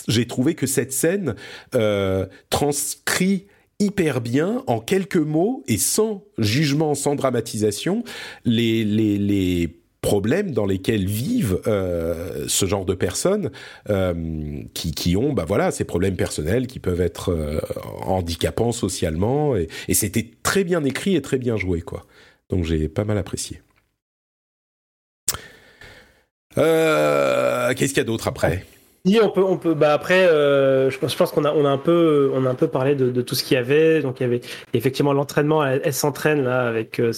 [0.07, 1.35] j'ai trouvé que cette scène
[1.75, 3.47] euh, transcrit
[3.79, 8.03] hyper bien, en quelques mots et sans jugement, sans dramatisation,
[8.45, 13.51] les, problèmes dans lesquels vivent euh, ce genre de personnes
[13.91, 17.61] euh, qui, ont bah voilà ces problèmes personnels qui peuvent être
[18.01, 22.07] handicapants socialement et, et c'était très bien écrit et très bien joué quoi.
[22.49, 23.61] Donc j'ai pas mal apprécié.
[26.55, 28.65] Qu'est-ce qu'il y a d'autre après?
[29.05, 29.73] Oui, on peut, on peut.
[29.73, 32.49] Bah après, euh, je pense, je pense qu'on a, on a un peu, on a
[32.49, 34.01] un peu parlé de, de tout ce qu'il y avait.
[34.01, 34.41] Donc il y avait
[34.73, 35.65] effectivement l'entraînement.
[35.65, 37.11] Elle, s'entraîne là avec, euh,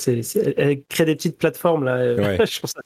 [0.58, 2.16] elle crée des petites plateformes là.
[2.46, 2.80] je, trouve ça,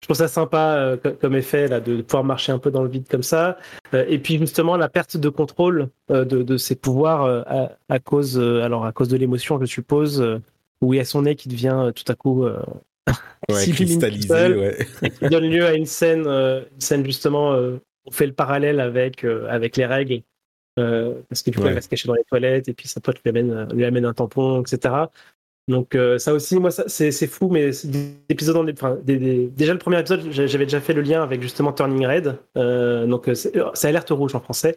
[0.00, 2.88] je trouve ça sympa euh, comme effet là de pouvoir marcher un peu dans le
[2.88, 3.56] vide comme ça.
[3.92, 8.84] et puis justement la perte de contrôle de, de ses pouvoirs à, à, cause, alors
[8.84, 10.40] à cause de l'émotion, je suppose,
[10.80, 13.12] où il y a son nez qui devient tout à coup ouais,
[13.72, 14.86] cristallisé, ouais.
[15.20, 17.56] qui donne lieu à une scène, une scène justement
[18.06, 20.22] on fait le parallèle avec, euh, avec les règles.
[20.78, 23.00] Euh, parce que du coup, elle va se cacher dans les toilettes et puis sa
[23.00, 24.94] pote lui amène, lui amène un tampon, etc.
[25.68, 27.70] Donc euh, ça aussi, moi, c'est fou, mais
[28.28, 32.06] épisodes en, enfin, déjà le premier épisode, j'avais déjà fait le lien avec justement Turning
[32.06, 32.38] Red,
[33.08, 34.76] donc c'est alerte rouge en français.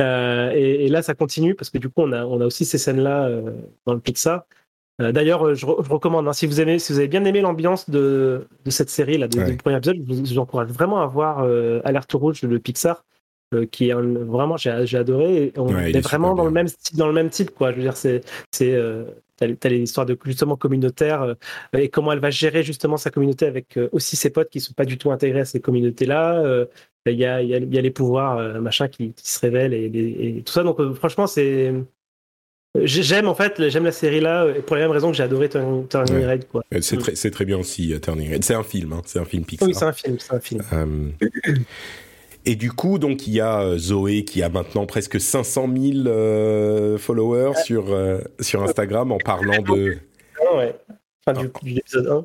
[0.00, 3.30] Et, là, ça continue parce que du coup, on a, on a aussi ces scènes-là
[3.86, 4.44] dans le Pixar.
[5.00, 7.90] Euh, d'ailleurs, euh, je, recommande, hein, si, vous aimez, si vous avez bien aimé l'ambiance
[7.90, 11.80] de, de, cette série, là, du premier épisode, je vous, encourage vraiment à voir euh,
[11.84, 13.04] Alerte Rouge de Pixar,
[13.70, 15.52] qui est vraiment, j'ai adoré.
[15.56, 17.70] on est, vraiment dans le, même, dans le même type, quoi.
[17.70, 18.22] Je veux dire, c'est.
[18.52, 18.76] c'est
[19.36, 21.34] T'as les histoires de justement communautaire
[21.76, 24.84] et comment elle va gérer justement sa communauté avec aussi ses potes qui sont pas
[24.84, 26.66] du tout intégrés à ces communautés-là.
[27.06, 29.86] Il y, a, y, a, y, a, les pouvoirs machin qui, qui, se révèlent et,
[30.38, 30.62] et tout ça.
[30.62, 31.74] Donc franchement, c'est
[32.82, 36.26] J'aime en fait, j'aime la série là pour les mêmes raisons que j'ai adoré Turning,
[36.26, 36.48] Red.
[36.48, 36.64] Quoi.
[36.80, 38.42] C'est très, c'est très bien aussi euh, Turning Red.
[38.42, 39.02] C'est un film, hein.
[39.06, 39.68] c'est un film Pixar.
[39.68, 40.62] Oui, c'est un film, c'est un film.
[40.72, 41.10] Euh,
[42.44, 45.68] et du coup, donc il y a euh, Zoé qui a maintenant presque 500
[46.02, 47.96] 000 followers sur
[48.40, 49.98] sur Instagram en parlant de.
[50.40, 50.76] Ah ouais.
[51.26, 52.24] Enfin, du, du épisode 1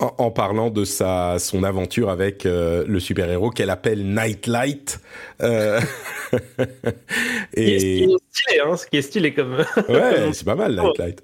[0.00, 5.00] en, parlant de sa son aventure avec euh, le super héros qu'elle appelle Nightlight.
[5.42, 5.80] Euh...
[7.54, 9.56] et ce qui est stylé, hein, ce qui est stylé comme.
[9.88, 11.22] ouais, c'est pas mal Nightlight.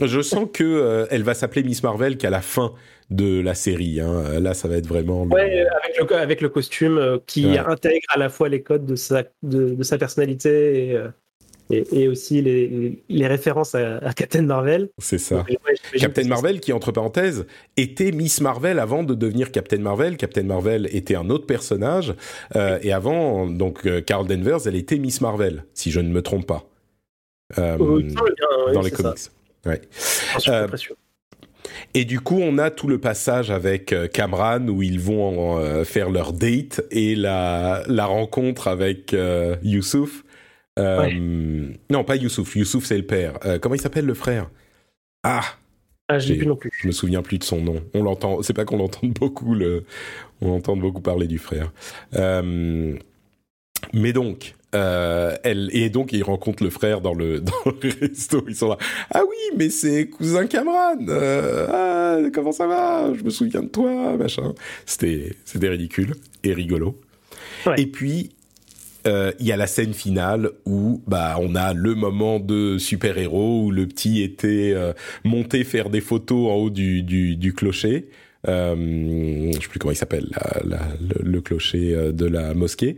[0.00, 2.72] Je sens que euh, elle va s'appeler Miss Marvel qu'à la fin
[3.10, 4.00] de la série.
[4.00, 4.40] Hein.
[4.40, 5.24] Là, ça va être vraiment.
[5.24, 8.96] Ouais, avec le, avec le costume euh, qui intègre à la fois les codes de
[8.96, 10.98] sa de, de sa personnalité et
[11.72, 14.90] et, aussi les, les, références à, Captain Marvel.
[14.98, 15.44] C'est ça.
[15.98, 17.46] Captain Marvel, qui entre parenthèses
[17.76, 20.16] était Miss Marvel avant de devenir Captain Marvel.
[20.16, 22.14] Captain Marvel était un autre personnage
[22.56, 26.22] euh, et avant, donc euh, Carl Danvers, elle était Miss Marvel, si je ne me
[26.22, 26.64] trompe pas,
[27.58, 27.76] euh,
[28.72, 29.30] dans les comics.
[29.64, 29.80] Ouais.
[31.94, 36.32] Et du coup, on a tout le passage avec Cameron où ils vont faire leur
[36.32, 39.14] date et la, la rencontre avec
[39.62, 40.24] Youssouf
[40.78, 42.56] euh, non, pas Youssouf.
[42.56, 43.38] Youssouf, c'est le père.
[43.44, 44.50] Euh, comment il s'appelle le frère?
[45.22, 45.42] Ah
[46.08, 46.70] ah, je plus non plus.
[46.76, 47.82] Je me souviens plus de son nom.
[47.94, 48.42] On l'entend.
[48.42, 49.54] C'est pas qu'on l'entende beaucoup.
[49.54, 49.84] Le,
[50.40, 51.72] on entend beaucoup parler du frère.
[52.14, 52.98] Euh,
[53.94, 58.44] mais donc, elle et donc il rencontre le frère dans le dans le resto.
[58.48, 58.78] Ils sont là.
[59.10, 61.06] Ah oui, mais c'est cousin Cameron.
[61.08, 63.12] ah, comment ça va?
[63.14, 64.54] Je me souviens de toi, machin.
[64.84, 67.00] C'était c'était ridicule et rigolo.
[67.76, 68.32] Et puis
[69.06, 73.18] euh, il y a la scène finale où bah on a le moment de super
[73.18, 74.92] héros où le petit était euh,
[75.24, 78.08] monté faire des photos en haut du clocher.
[78.48, 80.28] Euh, je sais plus comment il s'appelle
[80.64, 82.96] le, clocher euh, de la mosquée.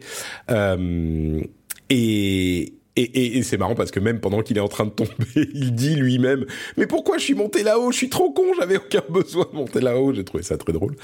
[1.90, 5.10] Et et, et, c'est marrant parce que même pendant qu'il est en train de tomber,
[5.34, 6.46] il dit lui-même
[6.76, 7.90] Mais pourquoi je suis monté là-haut?
[7.90, 10.14] Je suis trop con, j'avais aucun besoin de monter là-haut.
[10.14, 10.94] J'ai trouvé ça très drôle.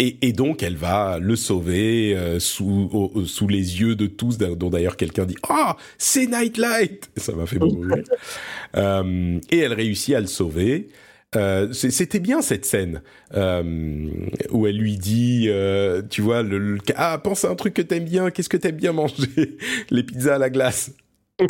[0.00, 4.96] Et, donc elle va le sauver euh, sous sous les yeux de tous, dont d'ailleurs
[4.96, 8.04] quelqu'un dit ah c'est Nightlight, ça m'a fait beaucoup rire.
[8.76, 10.90] Euh, et elle réussit à le sauver.
[11.34, 13.02] Euh, c'était bien cette scène
[13.34, 15.50] où elle lui dit,
[16.08, 18.92] tu vois, le, ah pense à un truc que t'aimes bien, qu'est-ce que t'aimes bien
[18.92, 19.56] manger?
[19.90, 20.92] Les pizzas à la glace.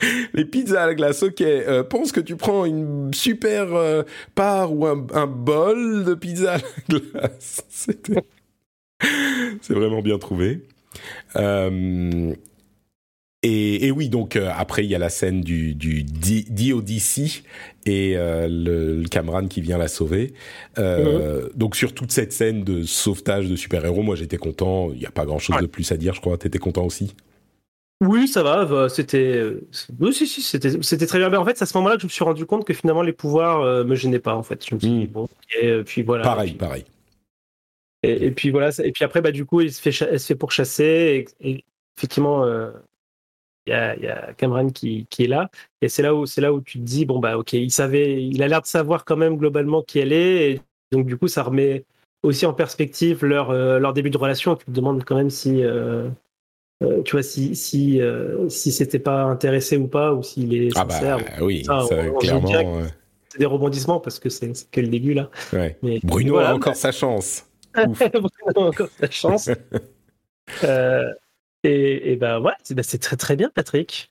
[0.34, 1.40] Les pizzas à la glace, ok.
[1.40, 4.02] Euh, pense que tu prends une super euh,
[4.34, 7.62] part ou un, bol de pizza à la glace.
[9.60, 10.62] c'est vraiment bien trouvé.
[11.36, 12.34] Euh,
[13.42, 17.44] et, oui, donc après il y a la scène du, du DODC
[17.84, 20.32] et le, Cameron qui vient la sauver.
[20.76, 21.50] Mhm.
[21.54, 24.90] Donc sur toute cette scène de sauvetage de super-héros, moi j'étais content.
[24.92, 26.36] Il n'y a pas grand-chose de plus à dire, je crois.
[26.38, 27.14] T'étais content aussi?
[28.02, 28.64] Oui, ça va.
[28.66, 29.42] Bah, c'était,
[29.98, 31.30] oui, si, si, c'était, c'était très bien.
[31.30, 33.02] Mais en fait, c'est à ce moment-là que je me suis rendu compte que finalement
[33.02, 34.34] les pouvoirs me gênaient pas.
[34.34, 35.12] En fait, je me suis dit, hmm.
[35.12, 35.28] bon,
[35.60, 36.24] et puis voilà.
[36.24, 36.84] Pareil, pareil.
[38.02, 38.70] Et, puis voilà.
[38.84, 41.26] Et puis après, bah du coup, il se fait, elle se fait pourchasser.
[41.40, 41.64] Et,
[41.96, 42.46] effectivement,
[43.66, 45.50] il y, a, y, a, Cameron qui, qui, est là.
[45.80, 48.22] Et c'est là où, c'est là où tu te dis, bon bah ok, il savait,
[48.22, 50.52] il a l'air de savoir quand même globalement qui elle est.
[50.52, 50.60] Et
[50.92, 51.84] donc du coup, ça remet
[52.22, 54.54] aussi en perspective leur, leur début de relation.
[54.54, 55.62] Tu te demandes quand même si
[56.82, 60.68] euh, tu vois, si si euh, si c'était pas intéressé ou pas, ou s'il est
[60.76, 61.86] ah bah, oui, ça,
[62.20, 62.82] clairement.
[63.28, 65.30] C'est des rebondissements parce que c'est que le début là.
[65.82, 67.46] Mais, Bruno a encore sa chance.
[67.74, 69.50] Bruno a encore sa chance.
[71.64, 74.10] et, et ben ouais, bah, c'est très très bien, Patrick.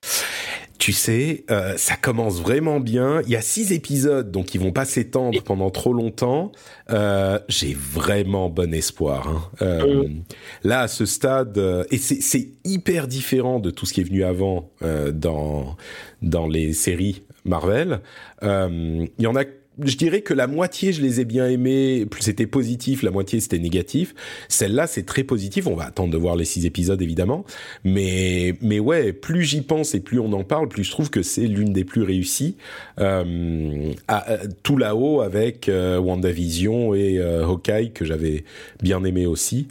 [0.86, 3.24] Tu sais, euh, ça commence vraiment bien.
[3.24, 6.52] Il y a six épisodes, donc ils vont pas s'étendre pendant trop longtemps.
[6.92, 9.28] Euh, J'ai vraiment bon espoir.
[9.28, 9.50] Hein.
[9.64, 10.24] Euh, mm.
[10.64, 11.60] Là, à ce stade,
[11.90, 14.70] et c'est hyper différent de tout ce qui est venu avant
[15.12, 15.76] dans
[16.22, 18.02] dans les séries Marvel.
[18.44, 19.44] Il y en a
[19.84, 22.06] je dirais que la moitié, je les ai bien aimés.
[22.20, 24.14] C'était positif, la moitié c'était négatif.
[24.48, 25.68] Celle-là, c'est très positif.
[25.68, 27.46] On va attendre de voir les six épisodes évidemment,
[27.84, 31.22] mais mais ouais, plus j'y pense et plus on en parle, plus je trouve que
[31.22, 32.56] c'est l'une des plus réussies.
[33.00, 38.46] Euh, à, tout là-haut avec euh, WandaVision et euh, Hawkeye que j'avais
[38.82, 39.68] bien aimé aussi.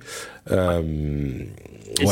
[0.51, 0.83] Euh,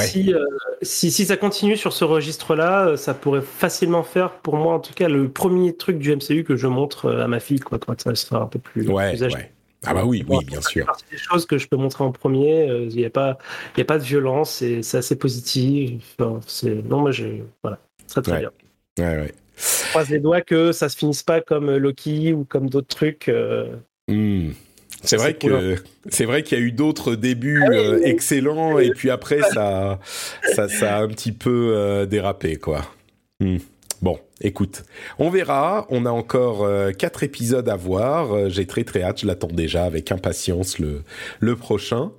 [0.05, 0.45] si, euh,
[0.83, 4.81] si, si, ça continue sur ce registre-là, euh, ça pourrait facilement faire, pour moi en
[4.81, 7.79] tout cas, le premier truc du MCU que je montre euh, à ma fille, quoi,
[7.79, 9.53] quand ça sera un peu plus, ouais, Ouais.
[9.85, 10.87] Ah bah oui, oui, bien sûr.
[10.97, 12.67] C'est des choses que je peux montrer en premier.
[12.89, 13.37] Il n'y a pas,
[13.75, 16.17] il y a pas de violence, et c'est assez positif.
[16.47, 17.27] c'est non, moi, je,
[17.65, 18.51] voilà, très très bien.
[19.01, 19.35] Ouais, ouais.
[19.57, 23.29] Je croise les doigts que ça se finisse pas comme Loki ou comme d'autres trucs.
[24.07, 24.51] Hmm.
[25.05, 25.77] C'est vrai que
[26.09, 29.99] c'est vrai qu'il y a eu d'autres débuts ah euh, excellents et puis après ça
[30.55, 32.83] ça ça a un petit peu euh, dérapé quoi.
[33.41, 33.59] Hmm.
[34.01, 34.83] Bon, écoute,
[35.21, 35.87] on verra.
[35.89, 38.51] On a encore euh, quatre épisodes à voir.
[38.51, 39.21] J'ai très très hâte.
[39.21, 41.03] Je l'attends déjà avec impatience le
[41.39, 42.11] le prochain.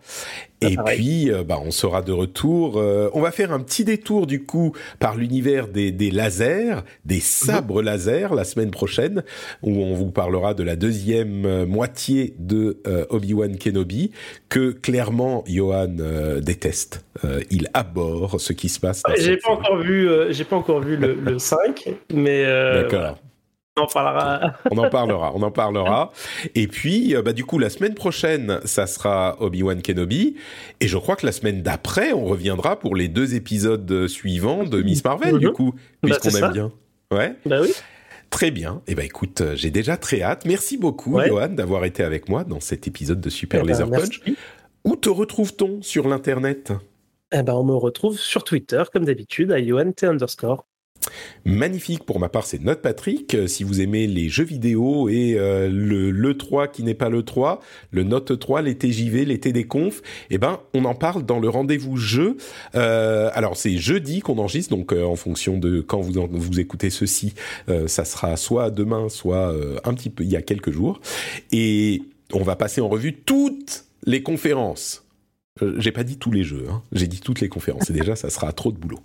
[0.63, 2.77] Et puis, euh, bah, on sera de retour.
[2.77, 7.19] Euh, on va faire un petit détour du coup par l'univers des, des, lasers, des
[7.19, 7.85] sabres mhm.
[7.85, 9.23] laser la semaine prochaine,
[9.61, 14.11] où on vous parlera de la deuxième euh, moitié de Obi-Wan Kenobi,
[14.49, 15.95] que clairement Johan
[16.41, 17.05] déteste.
[17.51, 19.03] il aborde ce qui se passe.
[19.17, 22.43] J'ai pas encore vu, j'ai pas encore vu le, le 5, mais.
[22.45, 23.17] D'accord.
[23.75, 24.53] On en parlera.
[24.69, 26.11] on en parlera, on en parlera.
[26.53, 30.35] Et puis, euh, bah, du coup, la semaine prochaine, ça sera Obi-Wan Kenobi.
[30.79, 34.83] Et je crois que la semaine d'après, on reviendra pour les deux épisodes suivants de
[34.83, 35.53] Miss Marvel, du mhm.
[35.53, 36.71] coup, bah, puisqu'on aime bien.
[37.11, 37.35] Ouais.
[37.47, 37.73] Bah oui.
[38.29, 38.81] Très bien.
[38.87, 40.45] Et eh ben écoute, euh, j'ai déjà très hâte.
[40.45, 43.89] Merci beaucoup, Johan, d'avoir été avec moi dans cet épisode de Super eh ben, Laser
[43.89, 44.21] Punch.
[44.83, 46.73] Où te retrouve-t-on sur l'internet?
[47.31, 49.59] Eh ben, on me retrouve sur Twitter, comme d'habitude, à
[49.93, 50.65] T underscore.
[51.45, 53.35] Magnifique pour ma part, c'est Note Patrick.
[53.35, 57.09] Euh, si vous aimez les jeux vidéo et euh, le, le 3 qui n'est pas
[57.09, 61.25] le 3, le Note 3, les TJV, les TD Conf, eh ben, on en parle
[61.25, 62.37] dans le rendez-vous jeu.
[62.75, 67.33] Euh, alors, c'est jeudi qu'on enregistre, donc en fonction de quand vous, vous écoutez ceci,
[67.87, 71.01] ça sera soit demain, soit un petit peu, il y a quelques jours.
[71.51, 75.02] Et on va passer en revue toutes les conférences
[75.61, 76.81] j'ai pas dit tous les jeux, hein.
[76.93, 77.89] j'ai dit toutes les conférences.
[77.89, 78.99] Et déjà, ça sera trop de boulot.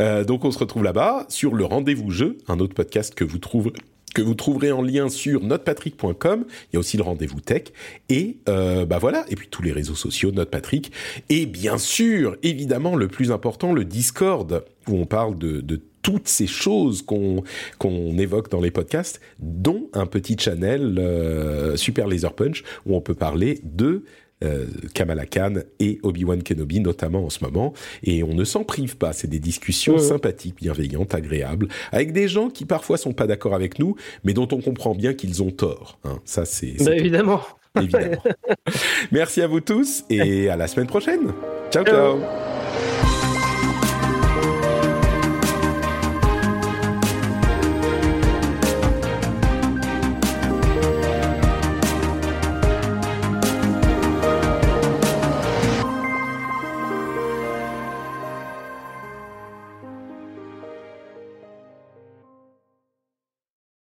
[0.00, 3.38] Euh, donc, on se retrouve là-bas sur le rendez-vous jeu, un autre podcast que vous
[3.38, 3.72] trouverez
[4.14, 6.44] que vous trouverez en lien sur notepatrick.com.
[6.48, 7.64] Il y a aussi le rendez-vous tech
[8.08, 9.24] et euh, bah voilà.
[9.28, 10.92] Et puis tous les réseaux sociaux, Notepatrick
[11.28, 16.46] et bien sûr, évidemment, le plus important, le Discord où on parle de, toutes ces
[16.46, 17.42] choses qu'on
[17.78, 23.00] qu'on évoque dans les podcasts, dont un petit channel euh, Super Laser Punch où on
[23.00, 24.04] peut parler de
[24.44, 27.72] euh, Kamala Khan et Obi-Wan Kenobi, notamment en ce moment.
[28.02, 29.12] Et on ne s'en prive pas.
[29.12, 33.78] C'est des discussions sympathiques, bienveillantes, agréables, avec des gens qui parfois sont pas d'accord avec
[33.78, 35.98] nous, mais dont on comprend bien qu'ils ont tort.
[36.04, 36.20] Hein.
[36.24, 36.76] Ça, c'est.
[36.84, 37.40] Bah, évidemment.
[37.80, 38.22] Évidemment.
[39.12, 41.32] Merci à vous tous et à la semaine prochaine.
[41.70, 41.84] ciao.
[41.84, 42.43] ciao.